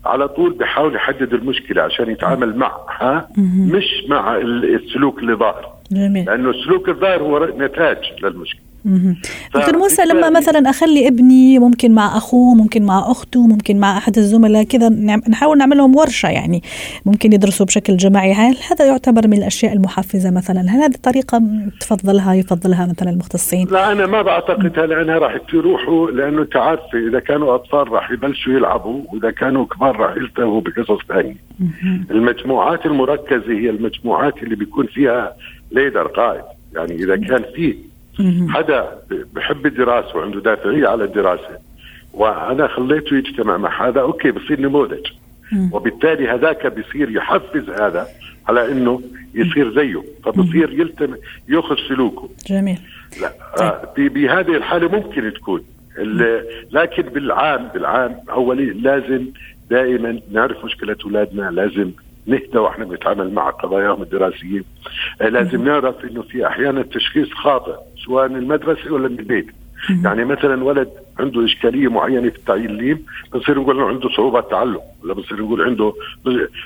على 0.04 0.28
طول 0.28 0.52
بحاول 0.52 0.94
يحدد 0.94 1.34
المشكلة 1.34 1.82
عشان 1.82 2.10
يتعامل 2.10 2.56
معها 2.56 3.28
مش 3.74 4.04
مع 4.08 4.36
السلوك 4.36 5.18
اللي 5.18 5.34
ظاهر. 5.34 5.72
جميل. 5.92 6.24
لأنه 6.26 6.50
السلوك 6.50 6.88
الظاهر 6.88 7.22
هو 7.22 7.44
نتاج 7.58 7.98
للمشكلة. 8.22 8.69
دكتور 9.54 9.78
موسى 9.78 10.02
لما 10.04 10.30
مثلا 10.30 10.70
أخلي 10.70 11.08
ابني 11.08 11.58
ممكن 11.58 11.92
مع 11.92 12.16
أخوه 12.16 12.54
ممكن 12.54 12.82
مع 12.82 12.98
أخته 13.10 13.46
ممكن 13.46 13.80
مع 13.80 13.98
أحد 13.98 14.18
الزملاء 14.18 14.62
كذا 14.62 14.88
نحاول 15.28 15.58
نعمل 15.58 15.76
لهم 15.76 15.96
ورشة 15.96 16.28
يعني. 16.28 16.62
ممكن 17.06 17.32
يدرسوا 17.32 17.66
بشكل 17.66 17.96
جماعي. 17.96 18.32
هل 18.32 18.56
هذا 18.70 18.84
يعتبر 18.86 19.28
من 19.28 19.38
الأشياء 19.38 19.72
المحفزة 19.72 20.30
مثلا؟ 20.30 20.60
هل 20.60 20.80
هذه 20.80 20.94
الطريقة 20.94 21.42
تفضلها 21.80 22.34
يفضلها 22.34 22.86
مثلا 22.86 23.10
المختصين؟ 23.10 23.68
لا 23.70 23.92
أنا 23.92 24.06
ما 24.06 24.22
بعتقدها 24.22 24.86
لأنها 24.86 25.18
راح 25.18 25.36
تروحوا 25.50 26.10
لأنه 26.10 26.42
أنت 26.42 26.56
عارفه 26.56 26.98
إذا 27.08 27.20
كانوا 27.20 27.54
أطفال 27.54 27.92
راح 27.92 28.10
يبلشوا 28.10 28.52
يلعبوا 28.52 29.02
وإذا 29.12 29.30
كانوا 29.30 29.66
كبار 29.66 29.96
راح 29.96 30.16
يلتهوا 30.16 30.60
بقصص 30.60 30.98
ثانية. 31.08 31.36
المجموعات 32.10 32.86
المركزة 32.86 33.52
هي 33.52 33.70
المجموعات 33.70 34.42
اللي 34.42 34.56
بيكون 34.56 34.86
فيها 34.86 35.36
leader 35.72 36.06
قائد. 36.06 36.44
يعني 36.74 36.94
إذا 36.94 37.16
كان 37.16 37.44
في 37.54 37.89
حدا 38.48 38.88
بحب 39.34 39.66
الدراسة 39.66 40.16
وعنده 40.16 40.40
دافعية 40.40 40.88
على 40.88 41.04
الدراسة. 41.04 41.58
وأنا 42.12 42.66
خليته 42.66 43.16
يجتمع 43.16 43.56
مع 43.56 43.88
هذا 43.88 44.00
okay 44.00 44.30
بصير 44.30 44.60
نموذج. 44.60 45.06
وبالتالي 45.72 46.28
هذاك 46.28 46.66
بصير 46.66 47.10
يحفز 47.10 47.70
هذا 47.70 48.06
على 48.48 48.72
إنه 48.72 49.02
يصير 49.34 49.74
زيه. 49.74 50.02
فبصير 50.24 50.72
يلتم 50.72 51.14
يأخذ 51.48 51.76
سلوكه. 51.88 52.28
جميل. 52.46 52.78
لا 53.20 53.32
آه 53.60 53.94
بهذه 53.96 54.56
الحالة 54.56 54.88
ممكن 54.88 55.32
تكون. 55.32 55.62
لكن 56.72 57.02
بالعام 57.02 57.68
بالعام 57.74 58.16
اولي 58.30 58.64
لازم 58.64 59.26
دائما 59.70 60.20
نعرف 60.32 60.64
مشكلة 60.64 60.96
أولادنا 61.04 61.50
لازم 61.50 61.90
نهدى 62.30 62.58
وإحنا 62.58 62.84
بنتعامل 62.84 63.32
مع 63.32 63.50
قضاياهم 63.50 64.02
الدراسيه 64.02 64.62
آه، 65.20 65.28
لازم 65.28 65.64
نعرف 65.64 66.04
إنه 66.04 66.22
في 66.22 66.46
أحيانا 66.46 66.82
تشخيص 66.82 67.32
خاطئ 67.32 67.74
سواء 68.06 68.28
من 68.28 68.36
المدرسة 68.36 68.92
ولا 68.92 69.08
من 69.08 69.18
البيت. 69.18 69.46
يعني 70.04 70.24
مثلا 70.24 70.64
ولد 70.64 70.90
عنده 71.20 71.44
إشكالية 71.44 71.88
معينة 71.88 72.30
في 72.30 72.36
التعليم 72.36 73.04
بنصير 73.32 73.60
نقول 73.60 73.76
إنه 73.76 73.88
عنده 73.88 74.08
صعوبات 74.16 74.50
تعلم 74.50 74.78
ولا 75.04 75.14
بنصير 75.14 75.42
نقول 75.42 75.62
عنده 75.62 75.92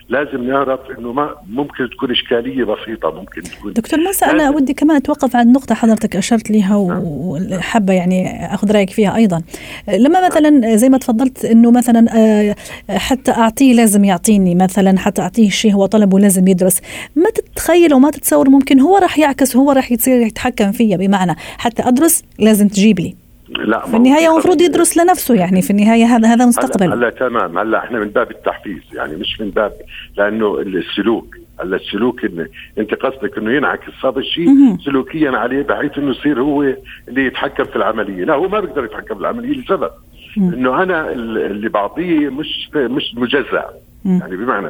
لازم 0.09 0.49
نعرف 0.49 0.81
إنه 0.99 1.13
ما 1.13 1.35
ممكن 1.51 1.91
تكون 1.91 2.11
إشكالية 2.11 2.65
بسيطة 2.65 3.11
ممكن 3.11 3.43
تكون 3.43 3.73
دكتور 3.73 4.01
موسى 4.01 4.25
أنا 4.25 4.51
ودي 4.51 4.75
كمان 4.75 4.97
أتوقف 4.97 5.37
عند 5.37 5.57
نقطة 5.57 5.75
حضرتك 5.75 6.17
أشرت 6.17 6.51
لها 6.51 6.77
وحابة 6.77 7.93
يعني 7.93 8.47
أخذ 8.55 8.73
رأيك 8.73 8.91
فيها 8.91 9.17
أيضا. 9.17 9.43
لما 9.89 10.27
مثلا 10.27 10.77
زي 10.77 10.89
ما 10.89 10.99
تفضلت 10.99 11.45
إنه 11.45 11.71
مثلا 11.71 12.07
آه، 12.17 12.57
حتى 12.91 13.31
أعطيه 13.31 13.75
لازم 13.75 14.05
يعطيني 14.05 14.55
مثلا 14.55 14.99
حتى 14.99 15.23
أعطيه 15.23 15.51
شيء 15.51 15.73
هو 15.73 15.87
طلبه 15.87 16.19
لازم 16.19 16.49
يدرس. 16.49 16.81
ما 17.17 17.31
تتخيل 17.31 17.95
وما 17.95 18.11
تتصور 18.11 18.51
ممكن 18.51 18.81
هو 18.81 18.97
راح 18.97 19.19
يعكس 19.19 19.57
هو 19.57 19.73
راح 19.73 19.93
يصير 19.93 20.21
يتحكم 20.21 20.73
فيا 20.73 20.97
بمعنى 20.97 21.35
حتى 21.59 21.89
أدرس 21.89 22.23
لازم 22.39 22.69
تجيب 22.69 23.01
لي. 23.01 23.24
لا 23.49 23.87
في 23.87 23.97
النهاية 23.97 24.33
المفروض 24.33 24.61
يدرس 24.61 24.97
لنفسه 24.97 25.35
يعني 25.35 25.63
في 25.63 25.71
النهاية 25.71 26.05
هذا 26.05 26.29
هذا 26.29 26.47
مستقبل. 26.47 26.93
هلا 26.93 27.11
تمام. 27.11 27.59
هلا 27.59 27.79
إحنا 27.79 27.99
من 27.99 28.09
باب 28.09 28.31
التحفيز 28.31 28.83
يعني 28.95 29.17
مش 29.17 29.41
من 29.41 29.51
باب 29.51 29.73
لأنه 30.17 30.59
السلوك. 30.59 31.37
هلا 31.61 31.77
السلوك 31.77 32.25
إن 32.25 32.49
أنت 32.79 32.95
قصدك 32.95 33.39
إنه 33.39 33.53
ينعكس 33.53 34.05
هذا 34.05 34.19
الشيء 34.19 34.77
سلوكيا 34.85 35.31
عليه 35.31 35.63
بحيث 35.63 35.99
إنه 35.99 36.11
يصير 36.11 36.41
هو 36.43 36.63
اللي 37.09 37.27
يتحكم 37.27 37.65
في 37.65 37.77
العملية، 37.77 38.25
لا 38.25 38.35
هو 38.35 38.49
ما 38.49 38.61
بيقدر 38.61 38.85
يتحكم 38.85 39.15
في 39.15 39.21
العملية 39.21 39.61
لسبب. 39.61 39.91
إنه 40.37 40.83
أنا 40.83 41.13
اللي 41.13 41.69
بعطيه 41.69 42.29
مش 42.29 42.71
مش 42.75 43.15
مجزع 43.15 43.65
يعني 44.05 44.37
بمعنى 44.37 44.69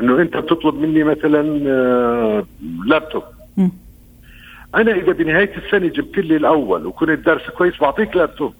إنه 0.00 0.22
أنت 0.22 0.36
بتطلب 0.36 0.74
مني 0.74 1.04
مثلا 1.04 1.62
آه، 1.66 2.46
لابتوب. 2.86 3.22
أنا 4.74 4.92
إذا 4.92 5.12
بنهاية 5.12 5.56
السنة 5.56 5.86
جبت 5.86 6.18
لي 6.18 6.36
الأول 6.36 6.86
وكنت 6.86 7.26
دارس 7.26 7.50
كويس 7.50 7.80
بعطيك 7.80 8.16
لابتوب. 8.16 8.54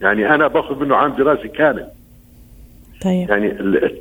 يعني 0.00 0.34
أنا 0.34 0.46
باخذ 0.46 0.80
منه 0.80 0.96
عام 0.96 1.12
دراسي 1.12 1.48
كامل. 1.48 1.86
طيب. 3.02 3.30
يعني 3.30 3.46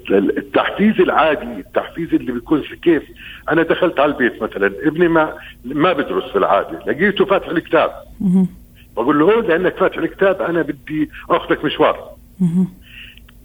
التحفيز 0.09 1.01
العادي 1.01 1.59
التحفيز 1.59 2.13
اللي 2.13 2.31
بيكون 2.31 2.61
كيف. 2.61 3.03
أنا 3.51 3.63
دخلت 3.63 3.99
على 3.99 4.11
البيت 4.11 4.43
مثلا 4.43 4.71
ابني 4.83 5.07
ما 5.07 5.33
ما 5.65 5.93
بدرس 5.93 6.23
في 6.23 6.37
العادة. 6.37 6.79
لقيته 6.87 7.25
فاتح 7.25 7.47
الكتاب. 7.47 7.91
بقول 8.95 9.19
له 9.19 9.41
لأنك 9.41 9.75
فاتح 9.75 9.97
الكتاب 9.97 10.41
أنا 10.41 10.61
بدي 10.61 11.09
أخذك 11.29 11.65
مشوار. 11.65 12.09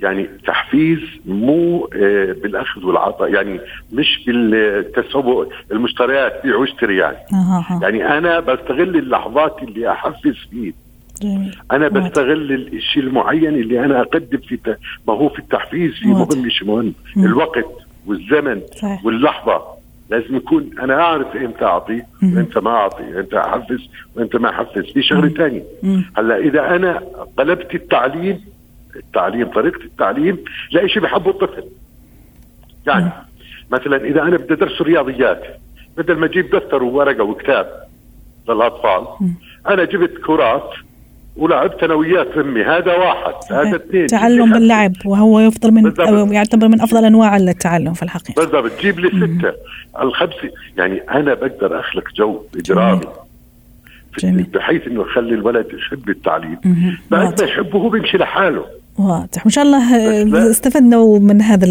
يعني 0.02 0.28
تحفيز 0.46 0.98
مو 1.26 1.88
آه، 1.94 2.32
بالأخذ 2.42 2.84
والعطاء 2.84 3.34
يعني 3.34 3.60
مش 3.92 4.24
بالتسوق 4.26 5.52
المشتريات 5.72 6.42
بيع 6.44 6.56
واشتري 6.56 6.96
يعني. 6.96 7.16
يعني 7.82 8.18
أنا 8.18 8.40
بستغل 8.40 8.96
اللحظات 8.96 9.62
اللي 9.62 9.90
أحفز 9.90 10.34
فيه. 10.50 10.72
جميل. 11.22 11.56
أنا 11.72 11.88
بستغل 11.88 12.52
الشيء 12.52 13.02
المعين 13.02 13.54
اللي 13.54 13.84
أنا 13.84 14.00
أقدم 14.00 14.38
في 14.38 14.76
ما 15.08 15.14
هو 15.14 15.28
في 15.28 15.38
التحفيز 15.38 15.92
في 15.92 16.08
مهم 16.08 16.42
مش 16.46 16.62
مهم. 16.62 16.94
مم. 17.16 17.24
الوقت 17.24 17.66
والزمن 18.06 18.60
صحيح. 18.76 19.04
واللحظة 19.04 19.62
لازم 20.10 20.36
يكون 20.36 20.70
أنا 20.80 21.00
أعرف 21.00 21.36
إمتى 21.36 21.64
أعطي 21.64 22.02
وإمتى 22.22 22.60
ما 22.60 22.70
أعطي 22.70 23.02
إمتى 23.20 23.38
أحفز 23.38 23.88
وإمتى 24.16 24.38
ما 24.38 24.50
أحفز. 24.50 24.92
في 24.92 25.02
شغلة 25.02 25.28
ثانية 25.28 25.62
هلأ 26.16 26.36
إذا 26.38 26.76
أنا 26.76 27.02
قلبت 27.38 27.74
التعليم 27.74 28.40
التعليم 28.96 29.46
طريقة 29.46 29.84
التعليم 29.84 30.38
لشيء 30.72 31.02
بحبه 31.02 31.30
الطفل. 31.30 31.64
يعني 32.86 33.10
مثلا 33.70 33.96
إذا 33.96 34.22
أنا 34.22 34.36
بدي 34.36 34.54
أدرس 34.54 34.82
رياضيات 34.82 35.42
بدل 35.96 36.16
ما 36.16 36.26
أجيب 36.26 36.50
دفتر 36.50 36.82
وورقة 36.82 37.24
وكتاب 37.24 37.66
للأطفال 38.48 39.06
أنا 39.68 39.84
جبت 39.84 40.18
كرات 40.26 40.70
ولعبت 41.36 41.82
أنا 41.82 41.94
وياه 41.94 42.26
أمي 42.36 42.62
هذا 42.62 42.94
واحد 42.94 43.34
هذا 43.50 43.76
اثنين. 43.76 44.06
تعلم 44.06 44.52
باللعب 44.52 44.92
وهو 45.04 45.40
يفضل 45.40 45.70
من 45.70 46.00
أو 46.00 46.32
يعتبر 46.32 46.68
من 46.68 46.80
أفضل 46.80 47.04
أنواع 47.04 47.36
التعلم 47.36 47.92
في 47.92 48.02
الحقيقة. 48.02 48.42
بالضبط. 48.42 48.72
تجيب 48.72 49.00
لي 49.00 49.08
ستة 49.08 49.52
الخمسة. 50.00 50.50
يعني 50.78 51.00
أنا 51.10 51.34
بقدر 51.34 51.80
أخلق 51.80 52.04
جو 52.14 52.42
إجرامي. 52.56 53.00
بحيث 54.54 54.86
إنه 54.86 55.02
أخلي 55.02 55.34
الولد 55.34 55.66
يحب 55.72 56.08
التعليم. 56.08 56.58
بعد 57.10 57.42
ما 57.42 57.48
يحبه 57.48 57.78
هو 57.78 57.88
بيمشي 57.88 58.18
لحاله. 58.18 58.66
واضح. 58.98 59.42
وإن 59.44 59.50
شاء 59.50 59.64
الله 59.64 60.50
استفدنا 60.50 61.18
من 61.18 61.42
هذا 61.42 61.66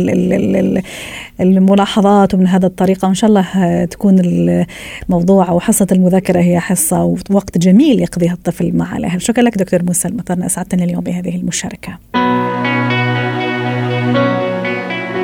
الملاحظات 1.39 2.33
ومن 2.33 2.47
هذا 2.47 2.65
الطريقة. 2.65 3.05
وإن 3.05 3.15
شاء 3.15 3.29
الله 3.29 3.85
تكون 3.85 4.19
الموضوع 4.19 5.49
أو 5.49 5.59
حصة 5.59 5.87
المذاكرة 5.91 6.39
هي 6.39 6.59
حصة 6.59 7.03
ووقت 7.03 7.57
جميل 7.57 7.99
يقضيها 7.99 8.33
الطفل 8.33 8.75
مع 8.75 8.97
الأهل. 8.97 9.21
شكرا 9.21 9.43
لك 9.43 9.57
دكتور 9.57 9.83
موسى 9.83 10.07
المطرنا 10.07 10.45
اسعدتنا 10.45 10.83
اليوم 10.83 11.03
بهذه 11.03 11.35
المشاركة. 11.35 11.97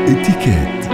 اتكات 0.07 0.84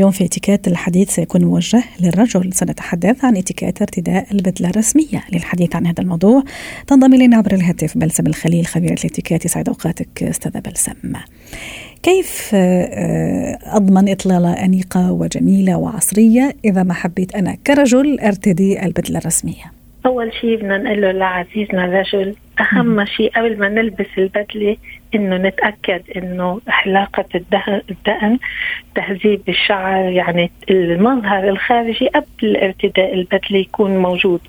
اليوم 0.00 0.12
في 0.12 0.24
اتيكيت 0.24 0.68
الحديث 0.68 1.10
سيكون 1.10 1.44
موجه 1.44 1.82
للرجل. 2.00 2.52
سنتحدث 2.52 3.24
عن 3.24 3.36
اتيكيت 3.36 3.82
ارتداء 3.82 4.26
البدلة 4.32 4.70
الرسمية 4.70 5.24
للحديث 5.32 5.76
عن 5.76 5.86
هذا 5.86 6.00
الموضوع. 6.02 6.42
تنضم 6.86 7.14
إلينا 7.14 7.36
عبر 7.36 7.52
الهاتف 7.54 7.98
بلسم 7.98 8.26
الخليل 8.26 8.66
خبيرة 8.66 8.92
الاتيكيت 8.92 9.44
يسعد 9.44 9.68
أوقاتك 9.68 10.22
أستاذة 10.22 10.58
بلسم. 10.58 11.12
كيف 12.02 12.50
آه، 12.54 13.58
أضمن 13.62 14.08
إطلالة 14.08 14.52
أنيقة 14.52 15.12
وجميلة 15.12 15.76
وعصرية 15.76 16.56
إذا 16.64 16.82
ما 16.82 16.94
حبيت 16.94 17.34
أنا 17.34 17.56
كرجل 17.66 18.20
أرتدي 18.20 18.86
البدلة 18.86 19.18
الرسمية؟ 19.18 19.72
أول 20.06 20.32
شيء 20.40 20.56
بدنا 20.56 20.78
نقول 20.78 21.00
له 21.00 21.12
لعزيزنا 21.12 21.84
الرجل 21.84 22.34
أهم 22.60 23.04
شيء 23.04 23.30
قبل 23.30 23.58
ما 23.58 23.68
نلبس 23.68 24.06
البدلة 24.18 24.76
إنه 25.14 25.36
نتأكد 25.36 26.02
إنه 26.16 26.60
حلاقة 26.68 27.24
الدقن 27.90 28.38
تهذيب 28.94 29.42
الشعر 29.48 30.04
يعني 30.12 30.50
المظهر 30.70 31.48
الخارجي 31.48 32.08
قبل 32.08 32.56
ارتداء 32.56 33.14
البدلة 33.14 33.58
يكون 33.58 33.98
موجود. 33.98 34.40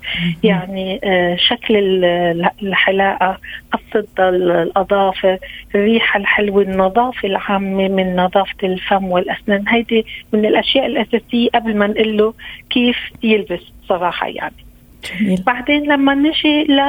يعني 0.42 1.00
آه، 1.04 1.36
شكل 1.36 2.04
الحلاقة 2.62 3.38
الفضة 3.74 4.28
الأظافر 4.28 5.38
الريحة 5.74 6.20
الحلوة 6.20 6.62
النظافة 6.62 7.28
العامة 7.28 7.88
من 7.88 8.16
نظافة 8.16 8.56
الفم 8.64 9.04
والأسنان. 9.04 9.68
هيدي 9.68 10.06
من 10.32 10.46
الأشياء 10.46 10.86
الأساسية 10.86 11.48
قبل 11.54 11.76
ما 11.76 11.86
نقول 11.86 12.16
له 12.16 12.34
كيف 12.70 12.96
يلبس 13.22 13.62
صراحة 13.88 14.28
يعني. 14.28 14.64
جميل. 15.20 15.42
بعدين 15.42 15.92
لما 15.92 16.14
نجي 16.14 16.64
ل 16.64 16.80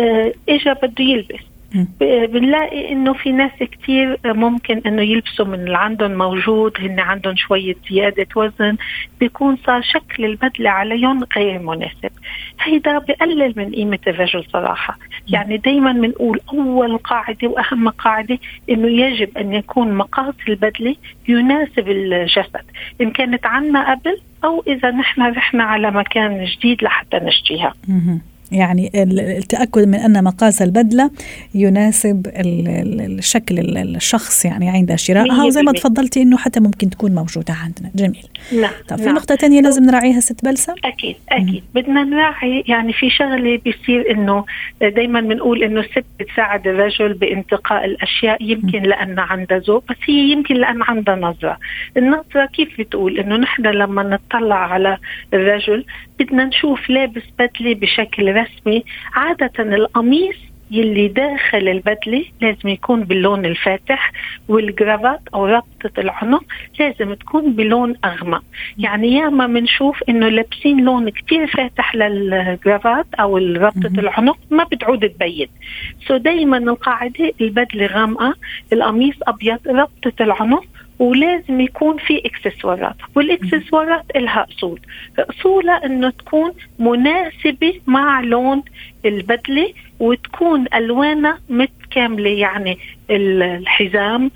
آه، 0.00 0.32
اجى 0.48 0.74
بده 0.82 1.04
يلبس. 1.04 1.55
بنلاقي 2.00 2.92
إنه 2.92 3.12
في 3.12 3.32
ناس 3.32 3.52
كتير 3.60 4.18
ممكن 4.24 4.82
إنه 4.86 5.02
يلبسوا 5.02 5.44
من 5.44 5.54
اللي 5.54 5.78
عندهم 5.78 6.10
موجود 6.10 6.72
هن 6.80 7.00
عندهم 7.00 7.36
شوية 7.36 7.76
زيادة 7.90 8.26
وزن 8.36 8.76
بيكون 9.20 9.56
صار 9.66 9.82
شكل 9.82 10.24
البدلة 10.24 10.70
عليهم 10.70 11.24
غير 11.36 11.58
مناسب. 11.58 12.10
هيدا 12.60 12.98
بقلل 12.98 13.54
من 13.56 13.74
قيمة 13.74 13.98
الرجل 14.06 14.44
صراحة. 14.52 14.98
يعني 15.28 15.56
دائما 15.56 15.92
بنقول 15.92 16.40
أول 16.52 16.98
قاعدة 16.98 17.48
وأهم 17.48 17.88
قاعدة 17.88 18.38
إنه 18.70 18.88
يجب 18.88 19.38
أن 19.38 19.52
يكون 19.52 19.94
مقاس 19.94 20.34
البدلة 20.48 20.96
يناسب 21.28 21.88
الجسد 21.88 22.64
إن 23.00 23.10
كانت 23.10 23.46
عنا 23.46 23.90
قبل 23.90 24.18
أو 24.44 24.64
إذا 24.66 24.90
نحن 24.90 25.22
رحنا 25.22 25.64
على 25.64 25.90
مكان 25.90 26.44
جديد 26.44 26.82
لحتى 26.82 27.16
نشتريها 27.16 27.74
يعني 28.52 28.90
التأكد 29.38 29.88
من 29.88 29.94
أن 29.94 30.24
مقاس 30.24 30.62
البدلة 30.62 31.10
يناسب 31.54 32.26
الشكل 32.36 33.76
الشخص 33.78 34.44
يعني 34.44 34.70
عند 34.70 34.94
شرائها. 34.94 35.44
وزي 35.44 35.62
ما 35.62 35.72
تفضلتي 35.72 36.22
أنه 36.22 36.36
حتى 36.36 36.60
ممكن 36.60 36.90
تكون 36.90 37.14
موجودة 37.14 37.54
عندنا. 37.54 37.90
جميل. 37.94 38.26
نعم 38.60 38.72
طب 38.88 38.96
في 38.96 39.04
نعم. 39.04 39.14
نقطة 39.14 39.34
تانية 39.34 39.60
لازم 39.60 39.84
نراعيها 39.84 40.20
ست 40.20 40.44
بلسة؟ 40.44 40.74
أكيد 40.84 41.16
أكيد. 41.28 41.62
مم. 41.74 41.82
بدنا 41.82 42.04
نراعي 42.04 42.64
يعني 42.68 42.92
في 42.92 43.10
شغلة 43.10 43.60
بيصير 43.64 44.10
أنه 44.10 44.44
دايما 44.80 45.20
بنقول 45.20 45.62
أنه 45.62 45.80
الست 45.80 46.04
بتساعد 46.20 46.66
الرجل 46.66 47.12
بانتقاء 47.14 47.84
الأشياء 47.84 48.42
يمكن 48.42 48.82
لأن 48.82 49.18
عندها 49.18 49.58
ذوق 49.58 49.84
بس 49.90 49.96
هي 50.08 50.32
يمكن 50.32 50.54
لأن 50.54 50.82
عندها 50.82 51.16
نظرة. 51.16 51.58
النظرة 51.96 52.46
كيف 52.46 52.68
بتقول؟ 52.80 53.18
أنه 53.18 53.36
نحن 53.36 53.62
لما 53.62 54.02
نطلع 54.02 54.56
على 54.56 54.98
الرجل 55.34 55.84
بدنا 56.18 56.44
نشوف 56.44 56.90
لابس 56.90 57.22
بدلة 57.38 57.74
بشكل 57.74 58.35
رسمي 58.36 58.84
عادة 59.14 59.52
القميص 59.76 60.36
يلي 60.70 61.08
داخل 61.08 61.68
البدلة 61.68 62.24
لازم 62.40 62.68
يكون 62.68 63.04
باللون 63.04 63.46
الفاتح 63.46 64.12
والجرافات 64.48 65.20
أو 65.34 65.46
ربطة 65.46 65.90
العنق 66.00 66.44
لازم 66.80 67.14
تكون 67.14 67.52
بلون 67.52 67.94
أغمق. 68.04 68.42
يعني 68.78 69.12
ياما 69.12 69.46
بنشوف 69.46 70.02
إنه 70.08 70.28
لابسين 70.28 70.84
لون 70.84 71.08
كتير 71.08 71.46
فاتح 71.46 71.94
للجرافات 71.94 73.06
أو 73.20 73.36
ربطة 73.38 73.92
العنق 73.98 74.38
ما 74.50 74.64
بتعود 74.64 75.08
تبين. 75.08 75.48
سو 76.06 76.16
دايما 76.16 76.58
القاعدة 76.58 77.32
البدلة 77.40 77.86
غامقة 77.86 78.34
القميص 78.72 79.16
أبيض 79.22 79.58
ربطة 79.68 80.22
العنق 80.22 80.64
ولازم 80.98 81.60
يكون 81.60 81.96
في 81.98 82.22
إكسسوارات 82.26 82.96
والإكسسوارات 83.14 84.04
لها 84.16 84.46
أصول. 84.56 84.80
اصولها 85.18 85.86
إنه 85.86 86.10
تكون 86.10 86.52
مناسبة 86.78 87.80
مع 87.86 88.20
لون 88.20 88.62
البدلة 89.04 89.72
وتكون 90.00 90.64
ألوانها 90.74 91.38
متكاملة 91.48 92.30
يعني 92.30 92.78
الحزام 93.10 94.30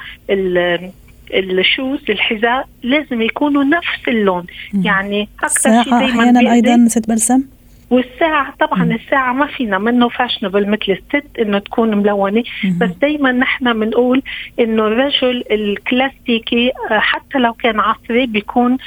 ال 1.35 1.46
shoes 1.46 2.01
الحذاء 2.09 2.69
لازم 2.83 3.23
يكونوا 3.23 3.65
نفس 3.65 4.09
اللون. 4.09 4.47
يعني 4.85 5.29
أكثر 5.43 5.83
شيء 5.83 5.93
دائما 5.93 6.21
أحيانا 6.21 6.53
أيضا 6.53 6.89
ست 6.89 7.09
بلسم؟ 7.09 7.43
والساعة 7.91 8.55
طبعا 8.61 8.85
م. 8.85 8.93
الساعة 8.93 9.33
ما 9.33 9.47
فينا 9.47 9.79
منه 9.79 10.09
fashionable 10.09 10.71
مثل 10.71 10.93
الست 10.93 11.39
إنه 11.39 11.59
تكون 11.59 11.95
ملونة 11.95 12.45
م. 12.65 12.79
بس 12.79 12.91
دايما 12.91 13.33
نحن 13.33 13.81
بنقول 13.81 14.23
إنه 14.61 14.87
الرجل 14.87 15.45
الكلاسيكي 15.51 16.73
آه، 16.91 16.99
حتى 16.99 17.39
لو 17.39 17.53
كان 17.53 17.81
عصري 17.81 18.27
بيكون 18.27 18.79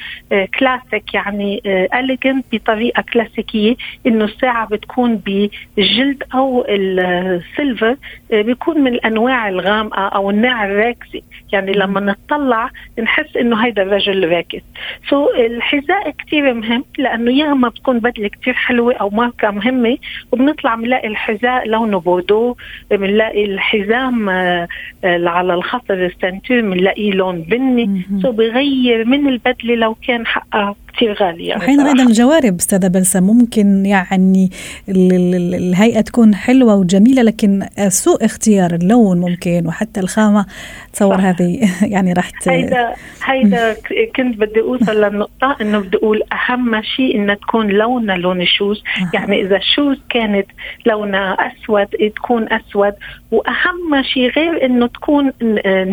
كلاسيك 0.59 1.15
آه، 1.15 1.17
يعني 1.17 1.61
elegant 1.93 2.45
آه، 2.53 2.57
بطريقة 2.57 3.03
كلاسيكية 3.13 3.75
إنه 4.07 4.25
الساعة 4.25 4.67
بتكون 4.67 5.15
بالجلد 5.15 6.23
أو 6.33 6.65
ال 6.69 6.87
silver 6.87 7.95
بيكون 8.31 8.81
من 8.81 8.93
الأنواع 8.93 9.49
الغامقة 9.49 10.07
أو 10.07 10.29
النوع 10.29 10.65
الراكزي 10.65 11.23
يعني 11.53 11.71
لما 11.71 11.99
نطلع 11.99 12.69
نحس 12.99 13.37
إنه 13.37 13.65
هيدا 13.65 13.81
الرجل 13.81 14.29
راكز 14.29 14.61
so 15.09 15.25
so 15.25 15.39
الحذاء 15.39 16.09
كثير 16.09 16.53
مهم 16.53 16.85
لأنه 16.97 17.31
ياما 17.31 17.69
بتكون 17.69 17.99
بدلة 17.99 18.27
كثير 18.27 18.53
حلوة 18.93 19.01
أو 19.01 19.09
ماركة 19.09 19.51
مهمة 19.51 19.97
وبنطلع 20.31 20.75
بنلاقي 20.75 21.07
الحذاء 21.07 21.67
لونه 21.67 21.99
بوردو 21.99 22.55
بنلاقي 22.91 23.45
الحزام 23.45 24.29
آه، 24.29 24.67
على 25.03 25.53
الخصر 25.53 25.93
السنتورة 25.93 26.61
بنلاقيه 26.61 27.11
لون 27.11 27.41
بني. 27.41 28.01
so 28.21 28.31
بغير 28.31 29.05
من 29.05 29.27
البدلة 29.27 29.75
لو 29.75 29.95
كان 30.07 30.25
حقها 30.25 30.75
كثير 30.93 31.13
غالية. 31.13 31.57
أحيانا 31.57 31.89
أيضا 31.89 32.03
الجوارب 32.03 32.55
أستاذة 32.55 32.87
بلسة 32.87 33.19
ممكن 33.19 33.85
يعني 33.85 34.49
الهيئة 34.89 36.01
تكون 36.01 36.35
حلوة 36.35 36.75
وجميلة 36.75 37.21
لكن 37.21 37.65
سوء 37.87 38.25
اختيار 38.25 38.73
اللون 38.73 39.19
ممكن 39.19 39.67
وحتى 39.67 39.99
الخامة 39.99 40.45
تصور 40.93 41.15
هذه 41.15 41.69
يعني 41.93 42.13
راح 42.13 42.31
هيدا 42.47 42.93
هيدا 43.25 43.75
كنت 44.15 44.37
بدي 44.37 44.61
أوصل 44.61 45.01
للنقطة 45.03 45.55
إنه 45.61 45.79
بدي 45.79 45.97
أقول 45.97 46.21
أهم 46.33 46.81
شيء 46.81 47.15
إنها 47.15 47.35
تكون 47.35 47.67
لونها 47.67 48.17
لون 48.17 48.41
ال 48.41 48.48
shoes 48.48 48.82
يعني 49.13 49.41
إذا 49.41 49.57
الشوز 49.57 50.01
كانت 50.09 50.47
لونها 50.85 51.33
أسود 51.33 51.87
تكون 52.15 52.53
أسود. 52.53 52.93
وأهم 53.31 54.03
شيء 54.03 54.29
غير 54.29 54.65
إنه 54.65 54.87
تكون 54.87 55.31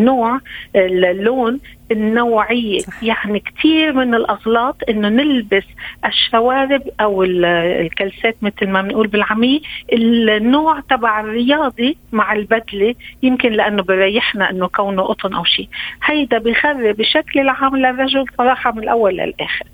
نوع 0.05 0.41
اللون 0.77 1.61
النوعية. 1.91 2.79
صح. 2.79 3.03
يعني 3.03 3.41
كثير 3.41 3.93
من 3.93 4.15
الأغلاط 4.15 4.77
إنه 4.89 5.09
نلبس 5.09 5.65
الشوارب 6.07 6.83
أو 7.01 7.23
الكلسات 7.25 8.37
مثل 8.43 8.69
ما 8.69 8.83
بنقول 8.83 9.07
بالعامية. 9.07 9.61
النوع 9.93 10.81
تبع 10.81 11.21
الرياضي 11.21 11.97
مع 12.13 12.33
البدلة 12.33 12.95
يمكن 13.23 13.53
لأنه 13.53 13.83
بريحنا 13.83 14.51
إنه 14.51 14.69
كونه 14.69 15.03
قطن 15.03 15.35
أو 15.35 15.45
شيء 15.45 15.69
هيدا 16.05 16.39
بخرب 16.39 16.97
بشكل 16.97 17.41
العام 17.41 17.77
للرجل 17.77 18.25
صراحة 18.39 18.73
من 18.73 18.83
الأول 18.83 19.17
للآخر. 19.17 19.65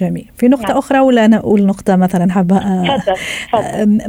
جميل. 0.00 0.30
في 0.36 0.48
نقطة 0.48 0.68
نعم. 0.68 0.78
أخرى 0.78 1.00
ولا 1.00 1.24
أنا 1.24 1.36
أقول 1.36 1.66
نقطة 1.66 1.96
مثلا 1.96 2.32
حابة 2.32 2.60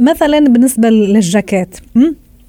مثلا 0.00 0.38
بالنسبة 0.38 0.88
للجاكيت. 0.88 1.80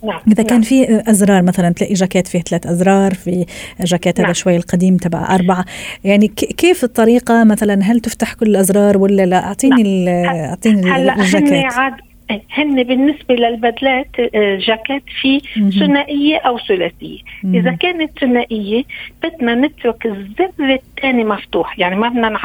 نعم. 0.03 0.21
إذا 0.27 0.43
كان 0.43 0.53
نعم. 0.53 0.61
في 0.61 1.03
أزرار 1.09 1.41
مثلا 1.41 1.69
تلاقي 1.69 1.93
جاكيت 1.93 2.27
فيه 2.27 2.41
ثلاث 2.41 2.67
أزرار 2.67 3.13
في 3.13 3.45
جاكيت 3.81 4.19
نعم. 4.19 4.25
هذا 4.25 4.33
شوي 4.33 4.55
القديم 4.55 4.97
تبع 4.97 5.35
أربعة 5.35 5.65
يعني 6.03 6.27
كيف 6.27 6.83
الطريقة 6.83 7.43
مثلا 7.43 7.83
هل 7.83 7.99
تفتح 7.99 8.33
كل 8.33 8.45
الأزرار 8.45 8.97
ولا 8.97 9.25
لا 9.25 9.45
أعطيني 9.45 10.05
نعم. 10.05 10.35
أعطيني 10.35 10.95
الجاكيت 10.97 12.12
هن 12.51 12.83
بالنسبة 12.83 13.35
للبدلات 13.35 14.07
آه، 14.19 14.55
جاكيت 14.55 15.03
في 15.21 15.39
ثنائية 15.79 16.37
أو 16.37 16.57
ثلاثية. 16.57 17.19
إذا 17.45 17.71
كانت 17.71 18.19
ثنائية 18.19 18.83
بدنا 19.23 19.55
نترك 19.55 20.05
الزر 20.05 20.51
الثاني 20.59 21.23
مفتوح. 21.23 21.79
يعني 21.79 21.95
ما 21.95 22.09
بدنا 22.09 22.39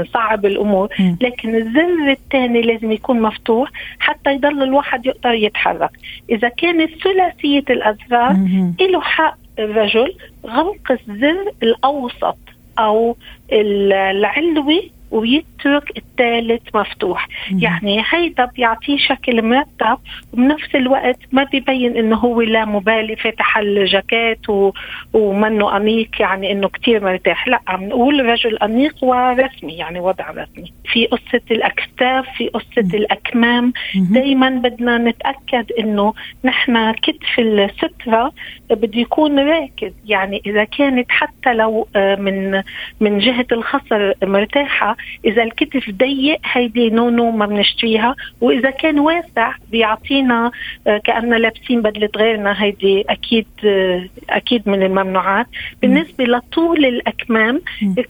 نصعب 0.00 0.46
الأمور 0.46 0.88
لكن 1.20 1.54
الزر 1.54 2.10
الثاني 2.10 2.62
لازم 2.62 2.92
يكون 2.92 3.22
مفتوح 3.22 3.70
حتى 3.98 4.32
يضل 4.32 4.62
الواحد 4.62 5.06
يقدر 5.06 5.32
يتحرك. 5.32 5.90
إذا 6.30 6.48
كانت 6.48 6.90
ثلاثية 7.04 7.64
الأزرار 7.70 8.36
له 8.80 9.00
حق 9.00 9.36
الرجل 9.58 10.14
غلق 10.46 10.92
الزر 10.92 11.52
الأوسط 11.62 12.38
أو 12.78 13.16
العلوي 13.52 14.90
ويترك 15.10 15.96
الثالث 15.96 16.62
مفتوح. 16.74 17.28
مم. 17.50 17.58
يعني 17.58 18.04
هيدا 18.10 18.44
بيعطيه 18.44 18.98
شكل 18.98 19.42
مرتب 19.42 19.98
وبنفس 20.32 20.74
الوقت 20.74 21.18
ما 21.32 21.44
بيبين 21.44 21.96
إنه 21.96 22.16
هو 22.16 22.40
لا 22.40 22.64
مبالي 22.64 23.16
فاتح 23.16 23.58
الجاكيت 23.58 24.48
و... 24.48 24.72
ومنه 25.12 25.76
انيق 25.76 26.10
يعني 26.20 26.52
إنه 26.52 26.68
كتير 26.68 27.04
مرتاح. 27.04 27.48
لا 27.48 27.60
عم 27.68 27.84
نقول 27.84 28.26
رجل 28.26 28.56
انيق 28.56 29.04
ورسمي 29.04 29.72
يعني 29.72 30.00
وضع 30.00 30.30
رسمي. 30.30 30.72
في 30.92 31.06
قصة 31.06 31.42
الأكتاف 31.50 32.26
في 32.36 32.48
قصة 32.48 32.82
مم. 32.82 32.90
الأكمام. 32.94 33.72
دايما 33.94 34.50
بدنا 34.50 34.98
نتأكد 34.98 35.72
إنه 35.78 36.14
نحن 36.44 36.92
كتف 36.92 37.38
السترة 37.38 38.32
بده 38.70 39.00
يكون 39.00 39.38
راكز 39.38 39.92
يعني 40.06 40.42
إذا 40.46 40.64
كانت 40.64 41.06
حتى 41.10 41.54
لو 41.54 41.88
آه، 41.96 42.16
من 42.16 42.62
من 43.00 43.18
جهة 43.18 43.46
الخصر 43.52 44.12
مرتاحة 44.22 44.96
إذا 45.24 45.42
الكتف 45.42 45.90
ضيق 45.90 46.38
هيدي 46.44 46.90
no 46.90 47.10
no 47.10 47.30
ما 47.30 47.46
بنشتريها. 47.46 48.16
وإذا 48.40 48.70
كان 48.70 48.98
واسع 48.98 49.52
بيعطينا 49.70 50.50
آه، 50.86 50.98
كاننا 50.98 51.36
لابسين 51.36 51.82
بدلة 51.82 52.10
غيرنا. 52.16 52.62
هيدي 52.62 53.04
أكيد 53.08 53.46
آه، 53.64 54.08
أكيد 54.30 54.68
من 54.68 54.82
الممنوعات. 54.82 55.46
بالنسبة 55.82 56.24
لطول 56.24 56.84
الأكمام 56.84 57.60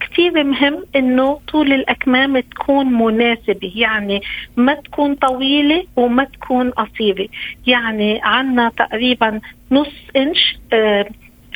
كثير 0.00 0.44
مهم 0.44 0.84
إنه 0.96 1.40
طول 1.52 1.72
الأكمام 1.72 2.40
تكون 2.40 2.86
مناسبة. 2.86 3.72
يعني 3.76 4.22
ما 4.56 4.74
تكون 4.74 5.14
طويلة 5.14 5.84
وما 5.96 6.24
تكون 6.24 6.70
قصيرة. 6.70 7.28
يعني 7.66 8.20
عندنا 8.22 8.68
تقريبا 8.68 9.40
نص 9.70 9.94
إنش 10.16 10.56
آه 10.72 11.06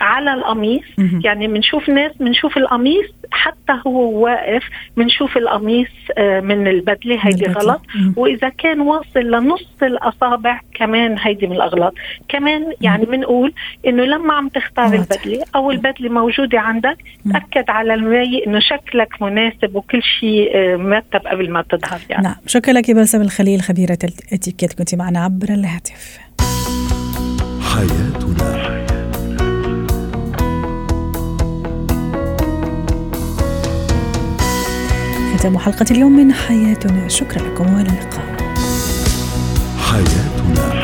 على 0.04 0.34
القميص. 0.34 0.82
يعني 1.24 1.48
بنشوف 1.48 1.88
ناس 1.88 2.12
بنشوف 2.20 2.56
القميص 2.56 3.06
حتى 3.30 3.72
هو 3.86 4.24
واقف 4.24 4.62
بنشوف 4.96 5.36
القميص 5.36 5.88
آه، 6.18 6.40
من 6.40 6.66
البدلة 6.68 7.18
هيدي 7.20 7.44
غلط. 7.44 7.80
وإذا 8.16 8.48
كان 8.48 8.80
واصل 8.80 9.20
لنص 9.20 9.82
الأصابع 9.82 10.60
كمان 10.74 11.16
هيدي 11.18 11.46
من 11.46 11.56
الأغلاط. 11.56 11.94
كمان 12.28 12.72
يعني 12.80 13.04
بنقول 13.04 13.52
إنه 13.86 14.04
لما 14.04 14.34
عم 14.34 14.48
تختار 14.48 14.94
البدلة 14.94 15.44
أو 15.54 15.70
البدلة 15.70 16.08
موجودة 16.08 16.60
عندك 16.60 16.96
تأكد 17.32 17.70
على 17.70 17.94
المراية 17.94 18.46
إنه 18.46 18.58
شكلك 18.60 19.22
مناسب 19.22 19.76
وكل 19.76 20.02
شيء 20.02 20.50
آه، 20.54 20.76
مرتب 20.76 21.26
قبل 21.26 21.50
ما 21.50 21.62
تظهر 21.62 22.00
يعني. 22.10 22.22
نعم. 22.22 22.36
شكرا 22.46 22.72
لك 22.74 22.90
باسم 22.90 23.22
الخليل 23.22 23.60
خبيرة 23.60 23.98
الاتيكيت 24.04 24.72
كنت 24.72 24.94
معنا 24.94 25.24
عبر 25.24 25.48
الهاتف. 25.48 26.18
حياتنا. 27.74 28.63
ختام 35.44 35.58
حلقة 35.58 35.86
اليوم 35.90 36.12
من 36.12 36.32
حياتنا. 36.32 37.08
شكرا 37.08 37.42
لكم 37.42 37.74
وإلى 37.74 37.88
اللقاء. 37.88 38.54
حياتنا. 39.78 40.83